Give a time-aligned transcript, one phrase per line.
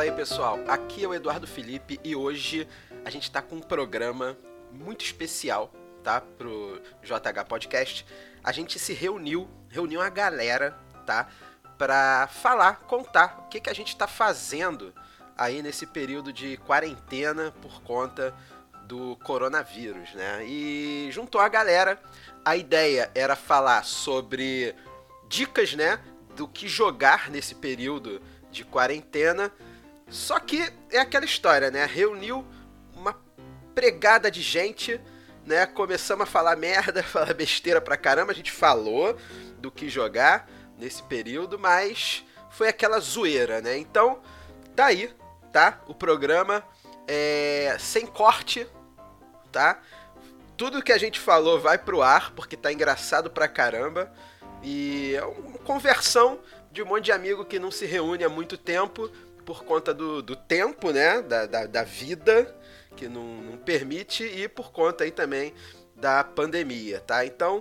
[0.00, 2.66] Fala aí pessoal, aqui é o Eduardo Felipe e hoje
[3.04, 4.34] a gente tá com um programa
[4.72, 5.70] muito especial,
[6.02, 6.22] tá?
[6.22, 8.06] Pro JH Podcast.
[8.42, 10.74] A gente se reuniu, reuniu a galera,
[11.04, 11.28] tá?
[11.76, 14.94] Pra falar, contar o que, que a gente tá fazendo
[15.36, 18.34] aí nesse período de quarentena por conta
[18.86, 20.46] do coronavírus, né?
[20.46, 22.00] E juntou a galera.
[22.42, 24.74] A ideia era falar sobre
[25.28, 26.00] dicas, né?
[26.34, 28.18] Do que jogar nesse período
[28.50, 29.52] de quarentena.
[30.10, 31.86] Só que é aquela história, né?
[31.86, 32.44] Reuniu
[32.94, 33.16] uma
[33.74, 35.00] pregada de gente,
[35.46, 35.64] né?
[35.66, 38.32] Começamos a falar merda, falar besteira pra caramba.
[38.32, 39.16] A gente falou
[39.58, 43.78] do que jogar nesse período, mas foi aquela zoeira, né?
[43.78, 44.20] Então,
[44.74, 45.14] tá aí,
[45.52, 45.80] tá?
[45.86, 46.64] O programa
[47.06, 48.66] é sem corte,
[49.52, 49.80] tá?
[50.56, 54.12] Tudo que a gente falou vai pro ar, porque tá engraçado pra caramba.
[54.62, 56.40] E é uma conversão
[56.72, 59.10] de um monte de amigo que não se reúne há muito tempo
[59.50, 61.20] por conta do, do tempo, né?
[61.22, 62.56] Da, da, da vida,
[62.94, 65.52] que não, não, permite, e por conta aí também
[65.96, 67.26] da pandemia, tá?
[67.26, 67.60] Então,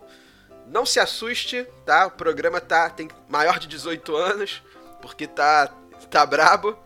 [0.67, 2.05] não se assuste, tá?
[2.05, 4.61] O programa tá tem maior de 18 anos,
[5.01, 5.73] porque tá,
[6.11, 6.77] tá brabo.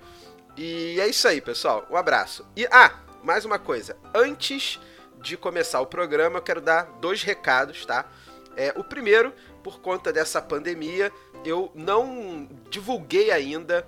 [0.56, 1.86] E é isso aí, pessoal.
[1.92, 2.46] Um abraço.
[2.56, 3.98] E, ah, mais uma coisa.
[4.16, 4.80] Antes
[5.22, 8.06] de começar o programa, eu quero dar dois recados, tá?
[8.56, 11.12] É, o primeiro, por conta dessa pandemia,
[11.44, 13.86] eu não divulguei ainda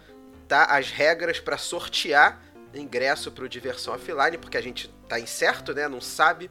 [0.47, 2.41] tá, as regras para sortear
[2.79, 5.87] ingresso para o Diversão Offline, porque a gente tá incerto, né?
[5.87, 6.49] Não sabe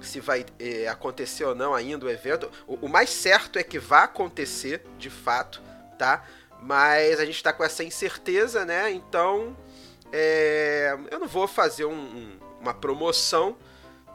[0.00, 2.50] se vai é, acontecer ou não ainda o evento.
[2.66, 5.62] O, o, mais certo é que vai acontecer, de fato,
[5.98, 6.24] tá?
[6.60, 8.90] Mas a gente está com essa incerteza, né?
[8.90, 9.56] Então,
[10.12, 13.56] é, eu não vou fazer um, um, uma promoção,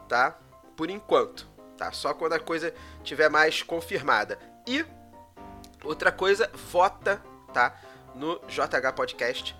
[0.08, 0.38] tá?
[0.76, 1.92] Por enquanto, tá?
[1.92, 4.38] Só quando a coisa tiver mais confirmada.
[4.66, 4.84] E
[5.84, 7.78] outra coisa, vota, tá?
[8.14, 9.56] No JH Podcast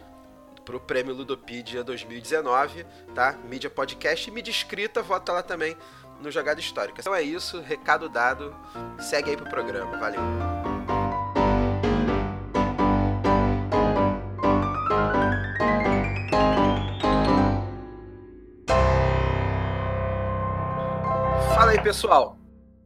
[0.64, 3.32] pro Prêmio Ludopedia 2019, tá?
[3.48, 5.74] Mídia podcast e mídia escrita, vota lá também
[6.20, 7.00] no Jogada Histórica.
[7.00, 8.54] Então é isso, recado dado.
[9.00, 9.96] Segue aí pro programa.
[9.96, 10.20] Valeu.
[21.54, 22.38] Fala aí, pessoal.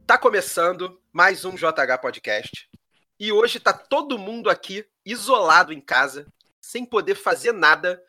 [0.05, 2.69] Tá começando mais um JH Podcast.
[3.19, 6.27] E hoje tá todo mundo aqui isolado em casa,
[6.61, 8.03] sem poder fazer nada.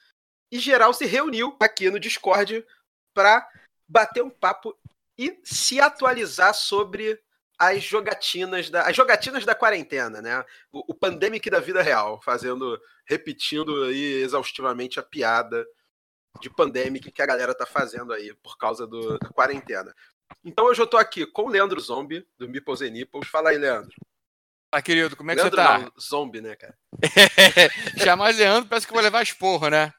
[0.51, 2.65] E geral se reuniu aqui no Discord
[3.13, 3.49] para
[3.89, 4.77] bater um papo
[5.19, 7.21] e se atualizar sobre
[7.59, 10.45] as jogatinas da as jogatinas da quarentena, né?
[10.73, 15.65] O, o pandemic da vida real, fazendo repetindo aí exaustivamente a piada
[16.41, 19.95] de pandemic que a galera tá fazendo aí por causa do, da quarentena.
[20.45, 23.29] Então hoje eu tô aqui com o Leandro Zombie, do Meeples and Nipples.
[23.29, 23.95] Fala aí, Leandro.
[24.75, 25.79] Ah, querido, como é que Leandro, você tá?
[25.79, 26.77] Não, zombie, né, cara?
[28.03, 29.95] Chamar Leandro parece que vou levar esporro, né?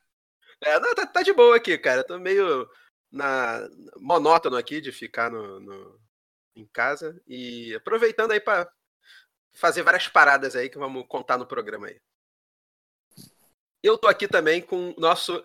[0.62, 2.04] É, não, tá, tá de boa aqui, cara.
[2.04, 2.70] tô meio
[3.10, 3.66] na,
[3.96, 6.00] monótono aqui de ficar no, no
[6.58, 8.70] em casa e aproveitando aí para
[9.54, 11.98] fazer várias paradas aí que vamos contar no programa aí.
[13.82, 15.42] Eu tô aqui também com o nosso,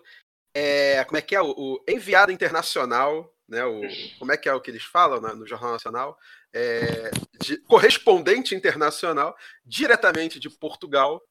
[0.53, 3.81] é, como é que é, o, o enviado internacional né, o,
[4.17, 6.17] como é que é o que eles falam né, no Jornal Nacional?
[6.53, 9.35] É, de, correspondente internacional,
[9.65, 11.21] diretamente de Portugal,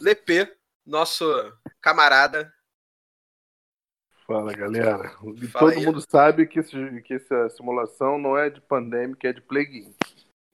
[0.00, 0.50] Lepê,
[0.84, 1.26] nosso
[1.78, 2.50] camarada.
[4.26, 5.10] Fala, galera.
[5.10, 5.84] Fala Todo aí.
[5.84, 9.96] mundo sabe que, esse, que essa simulação não é de pandêmica, é de Plague Inc.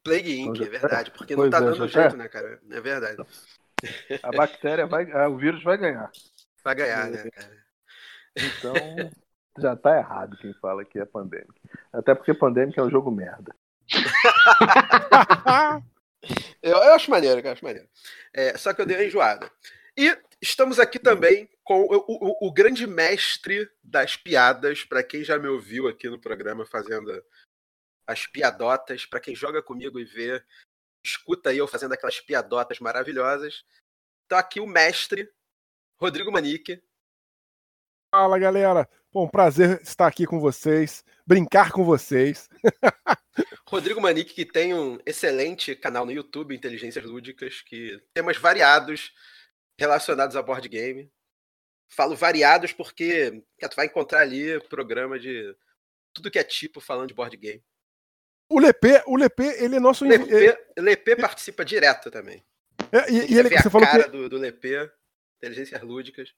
[0.03, 2.17] Plague Inc, então, é verdade, porque não tá é, dando jeito, é.
[2.17, 2.61] né, cara?
[2.71, 3.23] É verdade.
[4.21, 5.05] A bactéria vai.
[5.29, 6.11] O vírus vai ganhar.
[6.65, 7.67] Vai ganhar, né, cara?
[8.37, 8.75] Então,
[9.59, 11.55] já tá errado quem fala que é pandêmica.
[11.93, 13.55] Até porque pandêmica é um jogo merda.
[16.63, 17.89] eu, eu, acho maneiro, eu acho maneiro.
[18.33, 19.51] É, só que eu dei uma enjoada.
[19.97, 25.39] E estamos aqui também com o, o, o grande mestre das piadas, para quem já
[25.39, 27.11] me ouviu aqui no programa fazendo
[28.07, 30.43] as piadotas, para quem joga comigo e vê,
[31.05, 33.65] escuta eu fazendo aquelas piadotas maravilhosas.
[34.25, 35.31] Então aqui o mestre,
[35.99, 36.83] Rodrigo Manique.
[38.17, 38.89] Fala, galera.
[39.13, 42.49] Bom, prazer estar aqui com vocês, brincar com vocês.
[43.69, 49.13] Rodrigo Manique, que tem um excelente canal no YouTube, Inteligências Lúdicas, que temas variados
[49.79, 51.13] relacionados a board game.
[51.91, 55.55] Falo variados porque tu vai encontrar ali programa de
[56.15, 57.63] tudo que é tipo falando de board game.
[58.49, 60.07] O Lepê, o Lepê, ele é nosso.
[60.07, 62.43] Lepê, Lepê participa direto também.
[62.91, 64.11] É, e, e ele, você a falou cara que...
[64.11, 64.91] do, do Lepê,
[65.37, 66.33] Inteligências Lúdicas.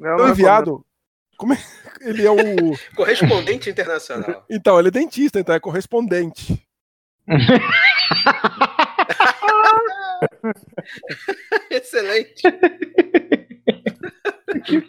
[0.00, 0.84] Não, não enviado.
[1.36, 1.58] Como é?
[2.00, 2.36] Ele é o.
[2.96, 4.44] correspondente internacional.
[4.50, 6.66] Então, ele é dentista, então é correspondente.
[11.70, 12.42] Excelente.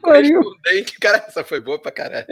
[0.01, 0.41] pariu.
[0.41, 0.99] correspondente.
[0.99, 2.25] Cara, essa foi boa pra caralho.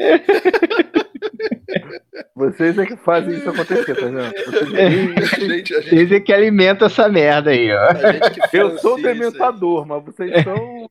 [2.35, 4.31] Vocês é que fazem isso acontecer, tá vendo?
[4.45, 4.89] Vocês- É.
[4.91, 7.89] Gente, gente, Vocês é que alimenta essa merda aí, ó.
[7.89, 10.89] a gente que Eu sou o dementador, mas vocês são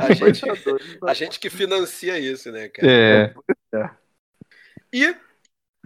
[0.00, 0.42] A gente-.
[1.06, 2.90] A gente que financia isso, né, cara?
[2.90, 3.90] É.
[4.92, 5.16] E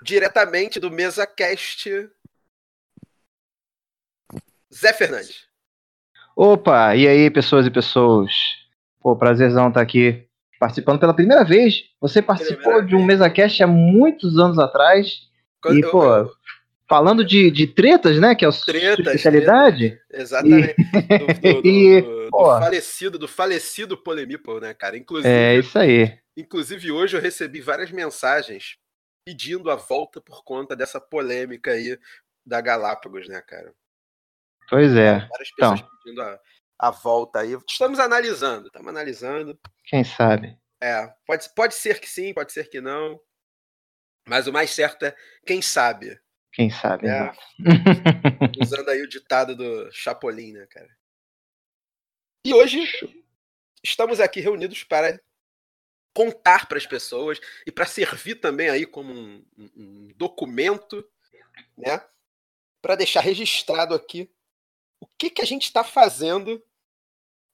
[0.03, 2.09] diretamente do MesaCast,
[4.73, 5.47] Zé Fernandes.
[6.37, 8.33] Opa, e aí, pessoas e pessoas?
[9.01, 10.27] Pô, prazerzão estar aqui
[10.59, 11.85] participando pela primeira vez.
[12.01, 15.29] Você participou Primeira de um MesaCast há muitos anos atrás.
[15.63, 16.31] Quando E, eu- pô, eu-
[16.89, 18.35] falando de, de tretas, né?
[18.35, 20.01] Que é a Tretas, especialidade.
[20.13, 20.75] exatamente.
[20.77, 22.31] Do, do- do- E, do- do
[22.61, 24.97] falecido, do falecido Polemipo, né, cara?
[24.97, 26.19] Inclusive, É isso aí.
[26.37, 28.77] inclusive, hoje eu recebi várias mensagens
[29.25, 31.99] pedindo a volta por conta dessa polêmica aí
[32.47, 33.73] da Galápagos, né, cara?
[34.69, 35.21] Pois é.
[35.29, 35.73] Várias Então.
[35.73, 36.41] pessoas pedindo a,
[36.79, 37.57] a volta aí.
[37.69, 39.59] Estamos analisando, estamos analisando.
[39.85, 40.57] Quem sabe?
[40.83, 43.19] É, pode, pode ser que sim, pode ser que não.
[44.29, 45.15] Mas o mais certo é
[45.47, 46.19] quem sabe.
[46.57, 47.07] Quem sabe?
[47.07, 47.33] É, né?
[48.63, 50.89] usando aí o ditado do Chapolin, né, cara?
[52.47, 52.81] E hoje
[53.85, 55.21] estamos aqui reunidos para
[56.15, 61.07] contar para as pessoas e para servir também aí como um, um- um documento,
[61.77, 62.03] né?
[62.81, 64.31] Para deixar registrado aqui
[64.99, 66.65] o que, que a gente está fazendo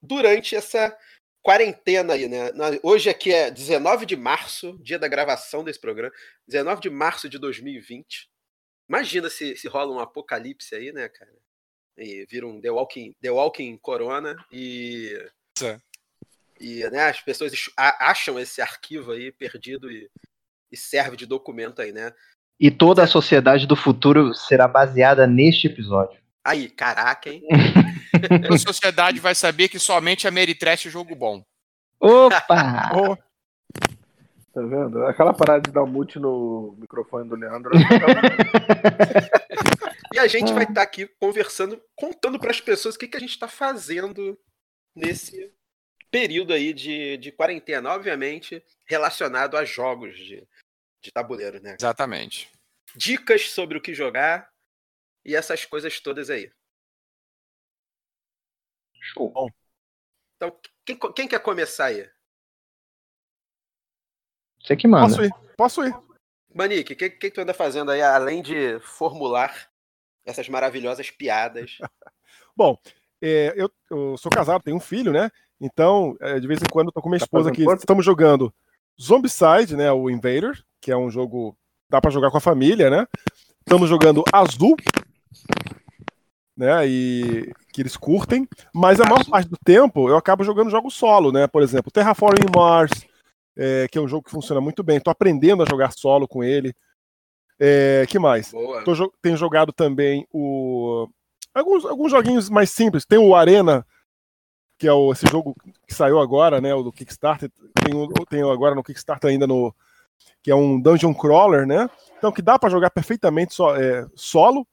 [0.00, 0.96] durante essa
[1.42, 2.50] quarentena aí, né?
[2.84, 6.14] Hoje aqui é 19 de março, dia da gravação desse programa,
[6.46, 8.30] 19 de março de 2020.
[8.92, 11.32] Imagina se, se rola um apocalipse aí, né, cara?
[11.96, 15.18] E vira um The Walking, The Walking Corona e.
[15.62, 15.78] É.
[16.60, 20.10] E né, as pessoas acham esse arquivo aí perdido e,
[20.70, 22.12] e serve de documento aí, né?
[22.60, 26.20] E toda a sociedade do futuro será baseada neste episódio.
[26.44, 27.42] Aí, caraca, hein?
[28.52, 31.42] A sociedade vai saber que somente a Meritrash é jogo bom.
[31.98, 32.90] Opa!
[34.52, 35.04] Tá vendo?
[35.06, 37.72] Aquela parada de dar mute no microfone do Leandro.
[40.12, 43.20] E a gente vai estar aqui conversando, contando para as pessoas o que, que a
[43.20, 44.38] gente está fazendo
[44.94, 45.50] nesse
[46.10, 50.46] período aí de, de quarentena, obviamente relacionado a jogos de,
[51.00, 51.76] de tabuleiro, né?
[51.80, 52.52] Exatamente.
[52.94, 54.52] Dicas sobre o que jogar
[55.24, 56.52] e essas coisas todas aí.
[59.00, 59.32] Show.
[60.36, 62.08] Então, quem, quem quer começar aí?
[64.62, 65.08] Você que manda.
[65.08, 65.30] posso ir?
[65.56, 65.94] Posso ir?
[66.54, 69.68] Manique, o que, que tu anda fazendo aí, além de formular
[70.24, 71.78] essas maravilhosas piadas?
[72.56, 72.78] Bom,
[73.20, 75.30] é, eu, eu sou casado, tenho um filho, né?
[75.60, 77.64] Então, é, de vez em quando eu tô com minha Tá esposa aqui.
[77.64, 78.52] Estamos jogando
[79.00, 79.90] Zombicide, né?
[79.92, 81.56] O Invader, que é um jogo.
[81.88, 83.06] dá pra jogar com a família, né?
[83.60, 84.76] Estamos jogando Azul,
[86.56, 86.86] né?
[86.86, 88.46] E que eles curtem.
[88.74, 91.46] Mas a maior parte do tempo eu acabo jogando jogos solo, né?
[91.46, 92.90] Por exemplo, Terraforming Mars,
[93.56, 95.00] é, que é um jogo que funciona muito bem.
[95.00, 96.74] Tô aprendendo a jogar solo com ele.
[97.58, 98.52] É, que mais?
[98.84, 101.08] Tô tenho jogado também o.
[101.54, 103.04] Alguns, alguns joguinhos mais simples.
[103.04, 103.86] Tem o Arena,
[104.78, 105.54] que é o, esse jogo
[105.86, 106.74] que saiu agora, né?
[106.74, 107.50] O do Kickstarter.
[107.84, 109.74] Tem, o, tem agora no Kickstarter ainda no.
[110.42, 111.88] Que é um dungeon crawler, né?
[112.18, 114.66] Então que dá para jogar perfeitamente so- é, solo.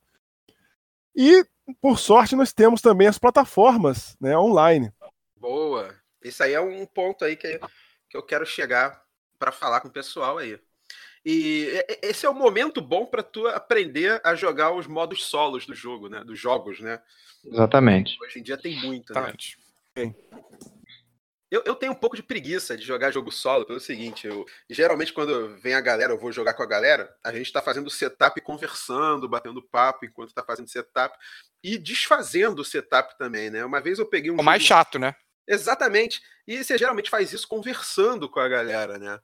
[1.15, 1.45] E,
[1.81, 4.91] por sorte, nós temos também as plataformas né, online.
[5.35, 5.93] Boa.
[6.23, 7.59] Isso aí é um ponto aí que,
[8.09, 9.01] que eu quero chegar
[9.37, 10.59] para falar com o pessoal aí.
[11.25, 11.67] E
[12.01, 16.09] esse é o momento bom para tu aprender a jogar os modos solos do jogo,
[16.09, 16.23] né?
[16.23, 17.01] Dos jogos, né?
[17.45, 18.17] Exatamente.
[18.23, 19.19] Hoje em dia tem muito, né?
[19.19, 19.59] Exatamente.
[21.51, 25.11] Eu, eu tenho um pouco de preguiça de jogar jogo solo pelo seguinte, eu geralmente
[25.11, 28.39] quando vem a galera, eu vou jogar com a galera, a gente tá fazendo setup
[28.39, 31.17] e conversando, batendo papo enquanto tá fazendo setup
[31.63, 33.65] e desfazendo o setup também, né?
[33.65, 35.15] Uma vez eu peguei um O mais jogo- chato, né?
[35.49, 36.21] Exatamente.
[36.47, 39.19] E você geralmente faz isso conversando com a galera, né?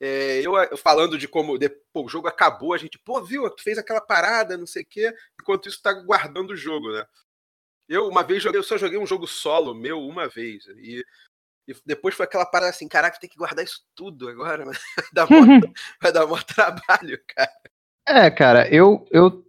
[0.00, 3.48] É, eu, eu falando de como de- pô, o jogo acabou, a gente, pô, viu,
[3.50, 7.04] tu fez aquela parada, não sei o quê, enquanto isso tá guardando o jogo, né?
[7.86, 10.64] Eu uma vez joguei, eu só joguei um jogo solo meu uma vez.
[10.78, 11.04] E,
[11.68, 14.74] e depois foi aquela parada assim, caraca, tem que guardar isso tudo agora, vai
[15.12, 15.36] dar mó,
[16.00, 17.52] vai dar mó trabalho, cara.
[18.08, 19.44] É, cara, eu, eu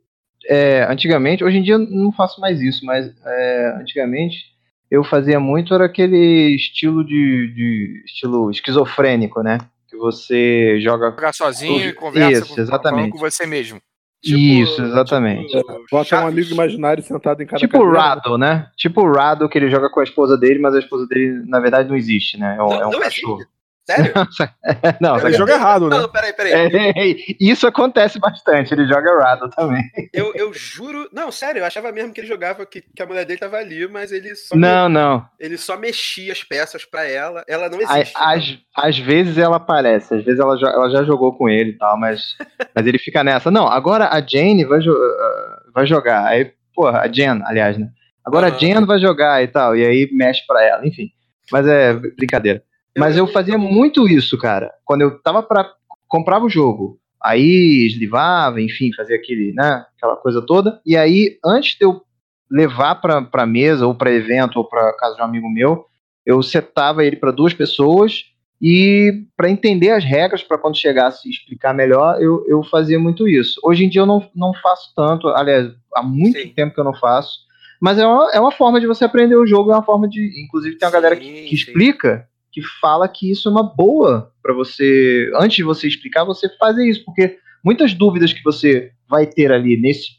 [0.45, 4.51] é, antigamente, hoje em dia eu não faço mais isso, mas é, antigamente
[4.91, 9.57] eu fazia muito era aquele estilo de, de estilo esquizofrênico, né?
[9.89, 11.09] Que você joga.
[11.11, 13.11] Jogar sozinho e Isso, conversa com, exatamente.
[13.11, 13.81] com você mesmo.
[14.23, 15.47] Isso, exatamente.
[15.47, 17.91] tipo, Bota um amigo imaginário sentado em cada Tipo o.
[17.91, 18.67] Rado, né?
[18.77, 21.59] Tipo o Rado que ele joga com a esposa dele, mas a esposa dele, na
[21.59, 22.55] verdade, não existe, né?
[22.59, 23.35] É um, Não- é um não cachorro.
[23.37, 23.51] existe?
[23.85, 24.13] Sério?
[25.01, 25.97] não, Ele joga errado, né?
[25.97, 26.53] Não, peraí, peraí.
[26.53, 27.03] É,
[27.39, 29.83] isso acontece bastante, ele joga errado também.
[30.13, 31.09] Eu, eu juro.
[31.11, 33.87] Não, sério, eu achava mesmo que ele jogava, que, que a mulher dele tava ali,
[33.87, 35.25] mas ele só, Não, não.
[35.39, 37.43] ele só mexia as peças pra ela.
[37.47, 38.13] Ela não existe.
[38.15, 41.77] Às, às vezes ela aparece, às vezes ela, jo- ela já jogou com ele e
[41.77, 42.35] tal, mas,
[42.75, 43.49] mas ele fica nessa.
[43.49, 46.25] Não, agora a Jane vai, jo- ah, vai jogar.
[46.27, 47.89] Aí, porra, a Jen, aliás, né?
[48.23, 48.55] Agora Aham.
[48.55, 51.09] a Jen vai jogar e tal, e aí mexe pra ela, enfim.
[51.51, 52.63] Mas é brincadeira.
[52.97, 54.71] Mas eu fazia muito isso, cara.
[54.85, 55.71] Quando eu tava pra.
[56.07, 59.85] comprava o jogo, aí eslivava, enfim, fazia aquele, né?
[59.97, 60.81] Aquela coisa toda.
[60.85, 62.01] E aí, antes de eu
[62.49, 65.85] levar pra, pra mesa, ou pra evento, ou pra casa de um amigo meu,
[66.25, 68.25] eu setava ele para duas pessoas
[68.61, 73.59] e para entender as regras, para quando chegasse explicar melhor, eu, eu fazia muito isso.
[73.63, 76.49] Hoje em dia eu não, não faço tanto, aliás, há muito Sim.
[76.49, 77.39] tempo que eu não faço,
[77.81, 80.43] mas é uma, é uma forma de você aprender o jogo, é uma forma de.
[80.45, 81.55] Inclusive, tem uma galera que, Sim, que sim.
[81.55, 86.49] explica, que fala que isso é uma boa para você, antes de você explicar, você
[86.57, 90.09] fazer isso, porque muitas dúvidas que você vai ter ali nesse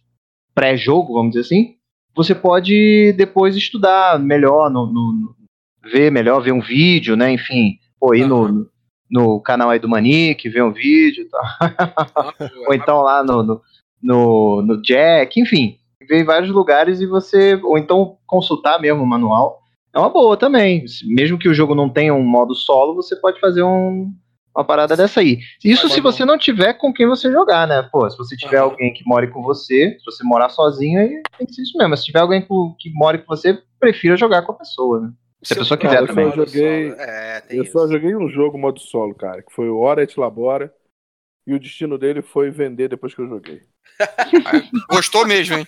[0.55, 1.75] pré-jogo, vamos dizer assim,
[2.15, 5.35] você pode depois estudar melhor, no, no-
[5.91, 7.33] ver melhor, ver um vídeo, né?
[7.33, 8.69] Enfim, pô, ir no,
[9.11, 11.43] no canal aí do Manique, ver um vídeo e boa,
[12.69, 13.61] Ou então lá no, no,
[14.03, 15.77] no, no Jack, enfim,
[16.09, 17.55] ver em vários lugares e você.
[17.63, 19.62] Ou então consultar mesmo o manual.
[19.95, 20.85] É uma boa também.
[21.05, 24.13] Mesmo que o jogo não tenha um modo solo, você pode fazer um,
[24.57, 25.39] uma parada dessa aí.
[25.63, 27.83] Isso se você não tiver com quem você jogar, né?
[27.93, 31.47] Pô, se você tiver alguém que more com você, se você morar sozinho, aí tem
[31.47, 31.91] que ser isso mesmo.
[31.91, 35.13] Mas se tiver alguém com- que more com você, prefira jogar com a pessoa, né?
[35.45, 36.31] Se a pessoa quiser eu também.
[36.31, 37.73] só joguei- É, tem Eu isso.
[37.73, 40.73] só joguei um jogo modo solo, cara, que foi o Hora et Labora.
[41.45, 43.61] E o destino dele foi vender depois que eu joguei.
[44.89, 45.67] Gostou mesmo, hein?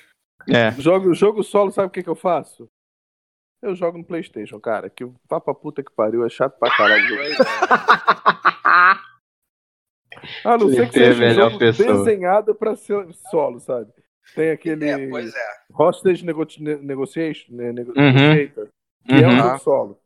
[0.48, 0.70] É.
[0.80, 2.68] Jogo, jogo solo, sabe o que, que eu faço?
[3.64, 4.88] Eu jogo no Playstation, cara.
[4.90, 7.04] Que vá pra puta que pariu, é chato pra caralho.
[7.16, 7.44] Pois é.
[10.48, 11.98] A não ser que seja um jogo pessoa.
[12.04, 13.90] desenhado pra ser solo, sabe?
[14.34, 15.48] Tem aquele É, pois é.
[15.76, 18.12] Hostage nego ne- Negotiation, né, nego- Uhum.
[18.12, 18.68] Negotiator,
[19.06, 19.36] que é um Uhum.
[19.38, 19.98] jogo solo.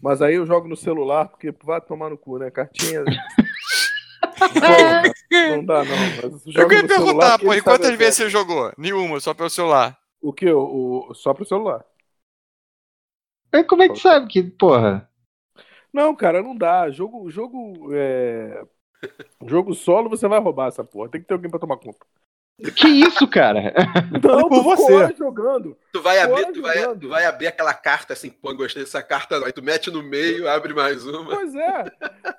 [0.00, 2.50] Mas aí eu jogo no celular, porque vai tomar no cu, né?
[2.50, 3.04] Cartinha.
[4.38, 5.96] Pô, não dá, não.
[6.22, 8.72] Mas Eu queria no celular, perguntar, pô, e quantas vezes você jogou?
[8.78, 9.98] Nenhuma, só pelo celular.
[10.22, 10.48] O que?
[10.50, 11.84] O, o- só pro celular.
[13.52, 15.08] Mas Como é que sabe que, porra?
[15.92, 16.90] Não, cara, não dá.
[16.90, 18.62] Jogo, jogo, é...
[19.46, 21.08] jogo solo você vai roubar essa porra.
[21.08, 21.98] Tem que ter alguém pra tomar conta.
[22.74, 23.72] Que isso, cara?
[24.20, 25.14] Não, por você.
[25.16, 25.76] jogando.
[25.92, 27.00] Tu vai, abrir, tu, vai, jogando.
[27.02, 29.46] tu vai abrir aquela carta assim, pô, gostei dessa carta não.
[29.46, 31.36] Aí tu mete no meio, abre mais uma.
[31.36, 31.84] Pois é.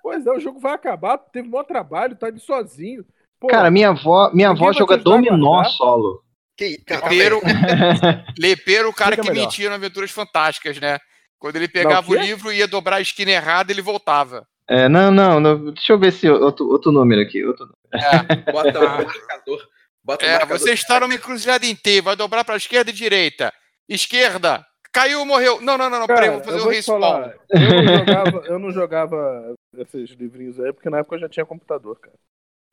[0.04, 1.18] Pois é, o jogo vai acabar.
[1.20, 3.06] Tu teve maior trabalho, tá ali sozinho.
[3.40, 5.72] Pô, Cara, minha avó, minha avó joga dominó guardar?
[5.72, 6.22] solo.
[6.60, 7.42] Que, Lepeiro,
[8.38, 9.46] Lepeiro, o cara Fica que melhor.
[9.46, 11.00] mentia no Aventuras Fantásticas, né?
[11.40, 14.46] Quando ele pegava Não, o o livro e ia dobrar a esquina errada, ele voltava.
[14.70, 17.46] É, não, não, não, deixa eu ver se outro, outro número aqui.
[17.46, 17.70] Outro...
[17.94, 18.02] É,
[18.52, 19.68] bota o marcador.
[20.04, 20.60] Bota é marcador.
[20.60, 23.54] você está numa encruzilhada em T, vai dobrar para esquerda e direita.
[23.88, 24.62] Esquerda,
[24.92, 25.62] caiu, morreu.
[25.62, 27.00] Não, não, não, não, Cara, peraí, vou fazer o respawn.
[27.00, 31.30] falar, eu não jogava, eu não jogava esses livrinhos aí, porque na época eu já
[31.30, 32.18] tinha computador, cara.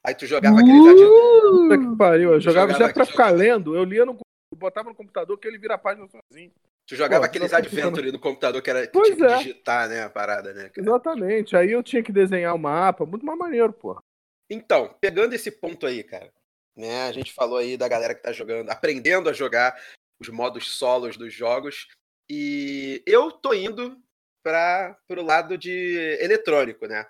[0.06, 1.50] Aí tu jogava aqueles adiantos.
[1.50, 4.16] Puta que pariu, eu jogava, Jogava já pra ficar lendo, eu lia no
[4.52, 6.52] eu botava no computador que ele vira a página sozinho.
[6.86, 9.38] Tu jogava Pô, aqueles adventure no computador que era Pois que é.
[9.38, 10.68] digitar, né, a parada, né?
[10.68, 10.86] cara?
[10.86, 11.56] Exatamente.
[11.56, 14.00] Aí eu tinha que desenhar o mapa, muito mais maneiro, pô.
[14.48, 16.32] Então, pegando esse ponto aí, cara,
[16.76, 17.08] né?
[17.08, 19.76] A gente falou aí da galera que tá jogando, aprendendo a jogar
[20.20, 21.88] os modos solos dos jogos.
[22.30, 24.00] E eu tô indo
[24.44, 27.04] para pro lado de eletrônico, né?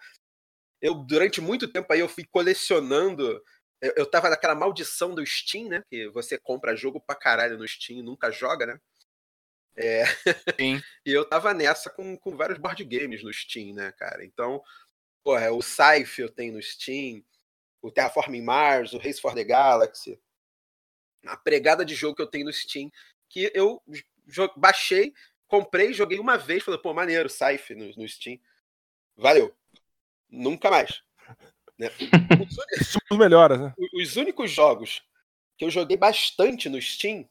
[0.80, 3.42] Eu durante muito tempo aí eu fui colecionando
[3.80, 5.82] eu, eu tava naquela maldição do Steam, né?
[5.88, 8.80] Que você compra jogo pra caralho no Steam e nunca joga, né?
[9.76, 10.04] É...
[10.58, 10.82] Sim.
[11.04, 14.24] e eu tava nessa com, com vários board games no Steam, né, cara?
[14.24, 14.62] Então,
[15.22, 17.22] porra, o Scythe eu tenho no Steam,
[17.82, 20.18] o Terraforming Mars, o Race for the Galaxy.
[21.26, 22.90] A pregada de jogo que eu tenho no Steam,
[23.28, 23.82] que eu
[24.56, 25.12] baixei,
[25.46, 28.40] comprei, joguei uma vez, falei, pô, maneiro, Scythe no, no Steam.
[29.16, 29.54] Valeu.
[30.30, 31.02] Nunca mais.
[31.78, 31.88] Né?
[32.40, 32.56] Os,
[33.10, 33.74] Os melhores, né?
[33.92, 35.02] os únicos jogos
[35.58, 37.28] que eu joguei bastante no Steam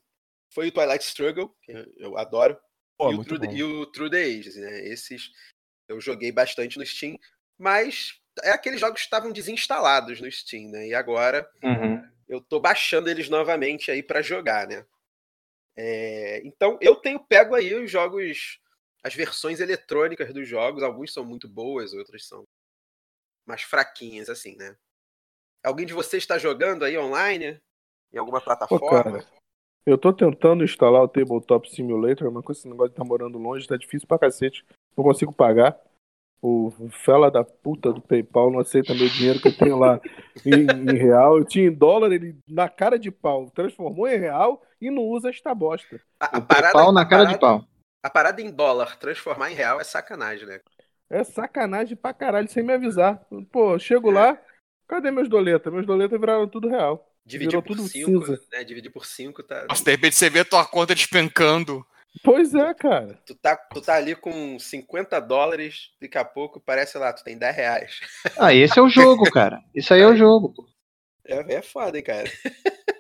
[0.52, 2.58] foi o Twilight Struggle, que eu- adoro,
[2.98, 4.88] Pô, e, o True, e o True the Ages, né?
[4.88, 5.32] Esses
[5.88, 7.20] eu joguei bastante no Steam,
[7.58, 10.88] mas é aqueles jogos que estavam desinstalados no Steam, né?
[10.88, 12.02] E agora Uhum.
[12.28, 14.86] eu tô baixando eles novamente aí para jogar, né?
[15.78, 18.60] É, então eu tenho pego aí os jogos,
[19.04, 22.44] as versões eletrônicas dos jogos, alguns são muito boas, outras são
[23.46, 24.76] mais fraquinhas, assim, né?
[25.64, 27.60] Alguém de vocês está jogando aí online?
[28.14, 29.04] Em alguma Pô, plataforma?
[29.04, 29.26] cara,
[29.86, 33.68] eu tô tentando instalar o Tabletop Simulator, mas com esse negócio de estar morando longe,
[33.68, 34.66] tá difícil pra cacete.
[34.96, 35.80] Não consigo pagar.
[36.42, 36.72] O
[37.04, 40.00] fela da puta do PayPal não aceita meu dinheiro que eu tenho lá
[40.46, 41.38] em, em real.
[41.40, 45.30] Eu tinha em dólar, ele na cara de pau transformou em real e não usa
[45.30, 46.00] esta bosta.
[46.20, 47.66] A, a O parada, pau na cara parada- de pau.
[48.04, 50.60] A parada em dólar transformar em real é sacanagem, né?
[51.10, 53.22] É sacanagem pra caralho, sem me avisar.
[53.52, 54.40] Pô, chego lá,
[54.88, 55.72] cadê meus doletas?
[55.72, 57.12] Meus doletas viraram tudo real.
[57.26, 58.42] Dividir por tudo 5, cinza.
[58.52, 58.64] né?
[58.64, 59.66] Dividir por 5 tá.
[59.68, 61.86] Nossa, de repente você vê tua conta despencando.
[62.24, 63.20] Pois é, cara.
[63.26, 67.38] Tu tá, tu tá ali com 50 dólares, daqui a pouco parece lá, tu tem
[67.38, 68.00] 10 reais.
[68.40, 69.60] Ah, esse é o jogo, cara.
[69.74, 70.54] Isso aí é o jogo.
[70.54, 70.66] pô.
[71.26, 72.30] É, é foda, hein, cara.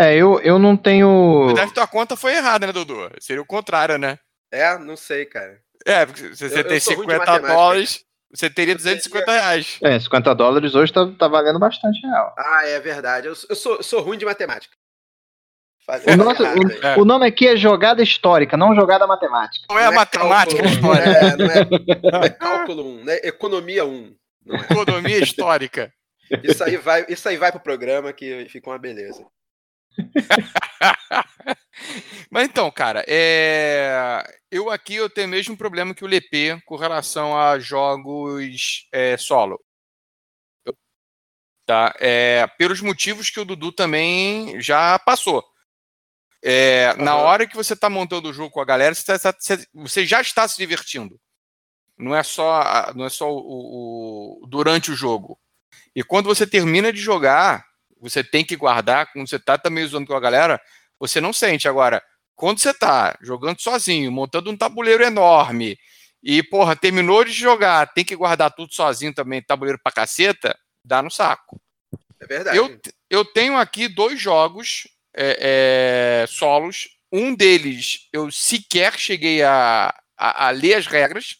[0.00, 1.46] É, eu, eu não tenho.
[1.48, 3.10] Verdade, tua conta foi errada, né, Dudu?
[3.18, 4.16] Seria o contrário, né?
[4.48, 5.60] É, não sei, cara.
[5.88, 7.54] É, porque se você Eu- eu tem de 50 matemática.
[7.54, 8.04] dólares,
[8.34, 9.78] você teria Eu teria- 250 reais.
[9.82, 12.34] É, 50 dólares hoje tá, tá valendo bastante real.
[12.38, 13.26] Ah, é verdade.
[13.28, 14.76] Eu, eu sou, eu sou ruim de matemática.
[16.12, 16.58] O, nosso- aí.
[16.82, 16.96] É.
[16.98, 19.64] o, o nome aqui é jogada histórica, não jogada matemática.
[19.70, 21.64] Não é a matemática da cálculo, história, É, não, é,
[22.12, 23.16] não é cálculo 1, né?
[23.22, 24.14] Economia 1.
[24.44, 24.60] Não é.
[24.60, 25.90] economia histórica.
[26.44, 29.24] Isso aí vai, isso aí vai pro programa que fica uma beleza.
[32.30, 34.22] Mas então, cara, é...
[34.50, 39.16] eu aqui eu tenho o mesmo problema que o LP com relação a jogos é,
[39.16, 39.58] solo.
[41.66, 41.94] Tá?
[42.00, 45.44] É, pelos motivos que o Dudu também já passou.
[46.42, 47.20] É, Na Aham.
[47.22, 50.20] hora que você está montando o jogo com a galera, você, tá- você- você já
[50.20, 51.20] está se divertindo.
[51.98, 55.38] Não é só, a- não é só o- o- durante o jogo.
[55.94, 57.66] E quando você termina de jogar,
[58.00, 60.60] você tem que guardar, quando você está também usando com a galera,
[60.98, 61.68] você não sente.
[61.68, 62.02] Agora,
[62.34, 65.78] quando você tá jogando sozinho, montando um tabuleiro enorme,
[66.22, 71.02] e, porra, terminou de jogar, tem que guardar tudo sozinho também, tabuleiro pra caceta, dá
[71.02, 71.60] no saco.
[72.20, 72.56] É verdade.
[72.56, 76.88] Eu, eu tenho aqui dois jogos é, é, solos.
[77.10, 81.36] Um deles eu sequer cheguei a, a, a ler as regras.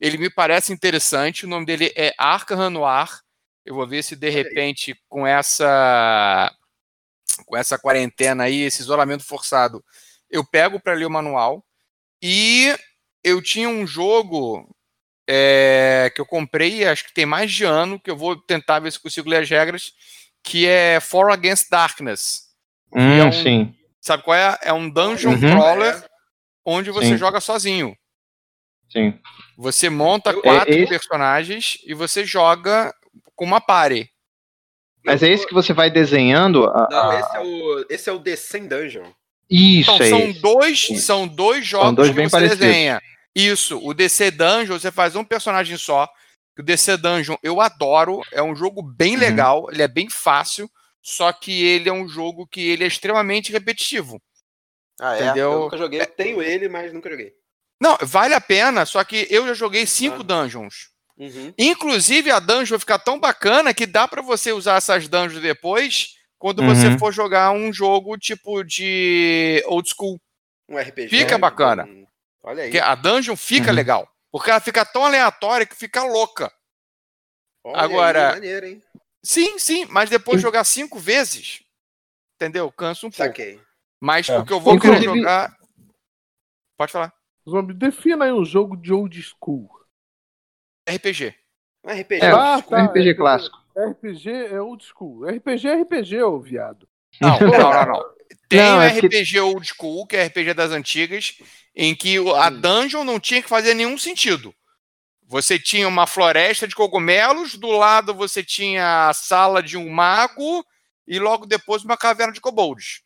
[0.00, 1.44] Ele me parece interessante.
[1.44, 3.08] O nome dele é Arkham Noir.
[3.64, 6.52] Eu vou ver se de repente com essa
[7.46, 9.84] com essa quarentena aí, esse isolamento forçado,
[10.30, 11.64] eu pego para ler o manual.
[12.22, 12.74] E
[13.22, 14.68] eu tinha um jogo
[15.28, 18.92] é, que eu comprei, acho que tem mais de ano, que eu vou tentar ver
[18.92, 19.92] se consigo ler as regras,
[20.42, 22.42] que é For Against Darkness.
[22.92, 23.74] Hum, é um- sim.
[24.00, 24.58] Sabe qual é?
[24.62, 25.40] É um dungeon Uhum.
[25.40, 26.04] crawler
[26.64, 27.16] onde você Sim.
[27.16, 27.96] joga sozinho.
[28.90, 29.18] Sim.
[29.56, 32.94] Você monta quatro É esse- personagens e você joga
[33.34, 34.10] com uma party.
[35.04, 36.64] Mas é esse que você vai desenhando.
[36.66, 39.10] a- Não, esse é o, esse é o Dungeon.
[39.50, 40.40] Isso Então, é são esse.
[40.40, 42.58] dois, são dois jogos dois que bem você parecidos.
[42.58, 43.02] desenha.
[43.34, 46.08] Isso, o DC Dungeon, você faz um personagem só.
[46.58, 49.20] O DC Dungeon eu adoro, é um jogo bem Uhum.
[49.20, 50.70] legal, ele é bem fácil,
[51.02, 54.22] só que ele é um jogo que ele é extremamente repetitivo.
[55.00, 55.24] Ah, é?
[55.24, 55.52] Entendeu?
[55.52, 56.00] Eu nunca joguei.
[56.00, 57.32] Eu tenho ele, mas nunca joguei.
[57.80, 60.22] Não, vale a pena, só que eu já joguei cinco Ah.
[60.22, 60.90] dungeons.
[61.16, 61.54] Uhum.
[61.56, 66.62] Inclusive, a dungeon fica tão bacana que dá pra você usar essas dungeons depois quando
[66.64, 66.98] você Uhum.
[66.98, 70.20] for jogar um jogo tipo de old school.
[70.68, 71.08] Um RPG.
[71.08, 71.84] Fica bacana.
[71.84, 72.06] Hum,
[72.42, 72.68] Olha aí.
[72.70, 73.74] Porque a dungeon fica Uhum.
[73.76, 74.08] legal.
[74.32, 76.52] Porque ela fica tão aleatória que fica louca.
[77.64, 78.82] Olha agora- Aí, maneiro, hein?
[79.22, 80.42] Sim, sim, mas depois Sim.
[80.42, 81.62] jogar cinco vezes,
[82.36, 82.70] entendeu?
[82.72, 83.24] Cansa um pouco.
[83.24, 83.58] Saquei.
[84.00, 84.36] Mas É.
[84.38, 85.56] o que eu vou querer Inclusive- jogar.
[86.76, 87.12] Pode falar.
[87.48, 89.70] Zombie, defina aí um jogo de old school.
[90.88, 91.34] RPG.
[91.84, 92.24] Um RPG.
[92.24, 93.56] É, Ah, tá, RPG é, clássico.
[93.76, 95.24] RPG é old school.
[95.26, 96.88] RPG é RPG, ô viado.
[97.20, 98.14] Não, não, não, não.
[98.48, 101.38] Tem Não, o é que- RPG old school, que é RPG das antigas,
[101.74, 104.54] em que o- a dungeon não tinha que fazer nenhum sentido.
[105.26, 110.64] Você tinha uma floresta de cogumelos, do lado você tinha a sala de um mago
[111.06, 113.02] e logo depois uma caverna de kobolds.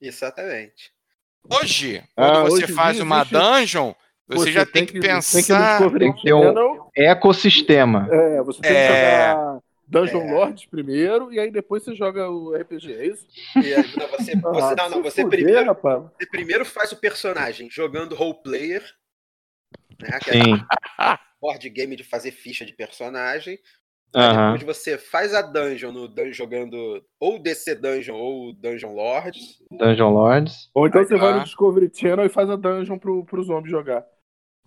[0.00, 0.92] Exatamente.
[1.48, 3.94] Hoje, quando Ah, você hoje faz uma existe- dungeon,
[4.36, 5.90] você, já tem que, Tem que no pensar.
[5.98, 8.08] Tem que ter um- Channel, Ecossistema.
[8.10, 8.86] é, você tem É.
[8.86, 10.32] que jogar Dungeon É.
[10.34, 13.26] Lords primeiro, e aí depois você joga o RPG, é isso?
[13.56, 16.02] E aí, não, você, você, não, não, se você primeiro, rapaz.
[16.18, 18.82] você primeiro faz o personagem jogando role player,
[20.00, 20.18] né?
[20.22, 20.40] Que é Sim.
[21.42, 23.58] board game de fazer ficha de personagem.
[24.12, 29.58] Aí depois você faz a dungeon no dun- jogando ou DC Dungeon ou Dungeon Lords.
[29.70, 30.68] Dungeon Lords.
[30.74, 33.70] Ou então Aí você vai no Discovery Channel e faz a dungeon pro, pro zombie
[33.70, 34.04] jogar.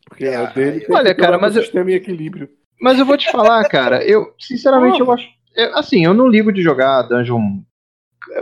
[0.08, 2.50] Porque É, a dele tem Olha, cara, mas eu- sistema em equilíbrio.
[2.82, 5.28] Mas eu vou te falar, cara, eu, sinceramente, eu acho.
[5.56, 7.62] eu- assim, eu não ligo de jogar Dungeon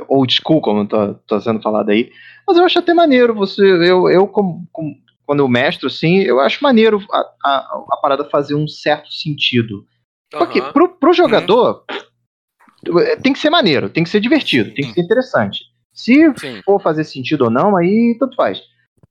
[0.08, 2.12] old school, como tá, tá sendo falado aí,
[2.48, 3.62] mas eu acho até maneiro você.
[3.64, 4.96] Eu, eu como, como-
[5.26, 7.58] quando eu mestro, assim, eu acho maneiro a, a,
[7.92, 9.86] a parada fazer um certo sentido.
[10.30, 10.72] Porque Aham.
[10.74, 11.84] pro, pro jogador,
[13.22, 15.60] tem que ser maneiro, tem que ser divertido, tem que ser interessante.
[15.94, 16.62] Se Sim.
[16.66, 18.62] for fazer sentido ou não, aí tanto faz.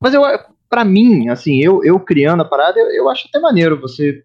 [0.00, 0.22] Mas eu,
[0.70, 4.22] pra mim, assim, eu, eu criando a parada, eu, eu acho até maneiro você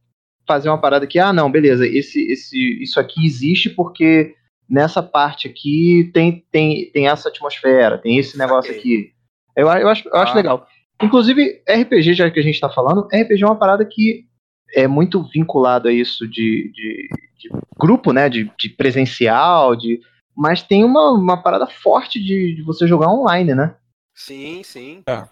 [0.48, 4.36] fazer uma parada que, ah, não, beleza, esse, esse, isso aqui existe porque
[4.70, 8.98] nessa parte aqui tem, tem, tem essa atmosfera, tem esse negócio Saquei.
[8.98, 9.12] aqui.
[9.56, 10.36] Eu, eu acho, eu acho Ah.
[10.36, 10.68] legal.
[11.02, 14.26] Inclusive, RPG, já que a gente tá falando, RPG é uma parada que
[14.74, 18.30] é muito vinculado a isso de, de, de grupo, né?
[18.30, 20.00] De, de presencial, de.
[20.36, 23.76] Mas tem uma, uma parada forte de, de você jogar online, né?
[24.14, 25.02] Sim, sim.
[25.08, 25.24] É.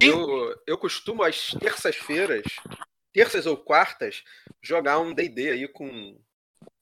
[0.00, 2.44] Eu, eu costumo às terças-feiras,
[3.12, 4.22] terças ou quartas,
[4.62, 6.18] jogar um D&D aí com,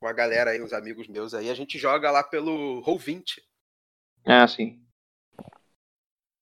[0.01, 1.51] com a galera aí, uns amigos meus aí.
[1.51, 3.41] A gente joga lá pelo Roll20.
[4.27, 4.81] É assim.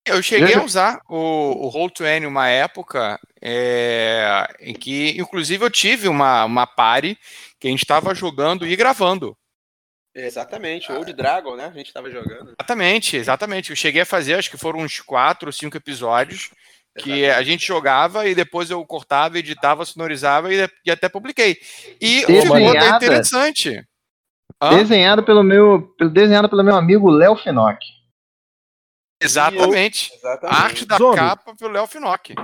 [0.05, 6.09] Eu cheguei a usar o, o Roll20 uma época é, em que, inclusive, eu tive
[6.09, 7.17] uma, uma party
[7.61, 9.37] que a gente estava jogando e gravando.
[10.15, 11.67] Exatamente, Old Dragon, né?
[11.67, 12.53] A gente tava jogando.
[12.59, 13.71] Exatamente, exatamente.
[13.71, 16.51] Eu cheguei a fazer, acho que foram uns quatro ou cinco episódios
[16.99, 21.57] que a gente jogava e depois eu cortava, editava, sonorizava e, e até publiquei.
[21.99, 22.97] E ficou até Desenhada?
[23.07, 23.87] interessante.
[24.63, 24.77] Hã?
[24.77, 25.95] Desenhado pelo meu.
[26.13, 27.79] Desenhado pelo meu amigo Léo Finock.
[29.21, 30.13] Exatamente.
[30.15, 30.63] Exatamente.
[30.63, 31.17] arte da Zombie.
[31.17, 32.35] capa pelo Léo Finock.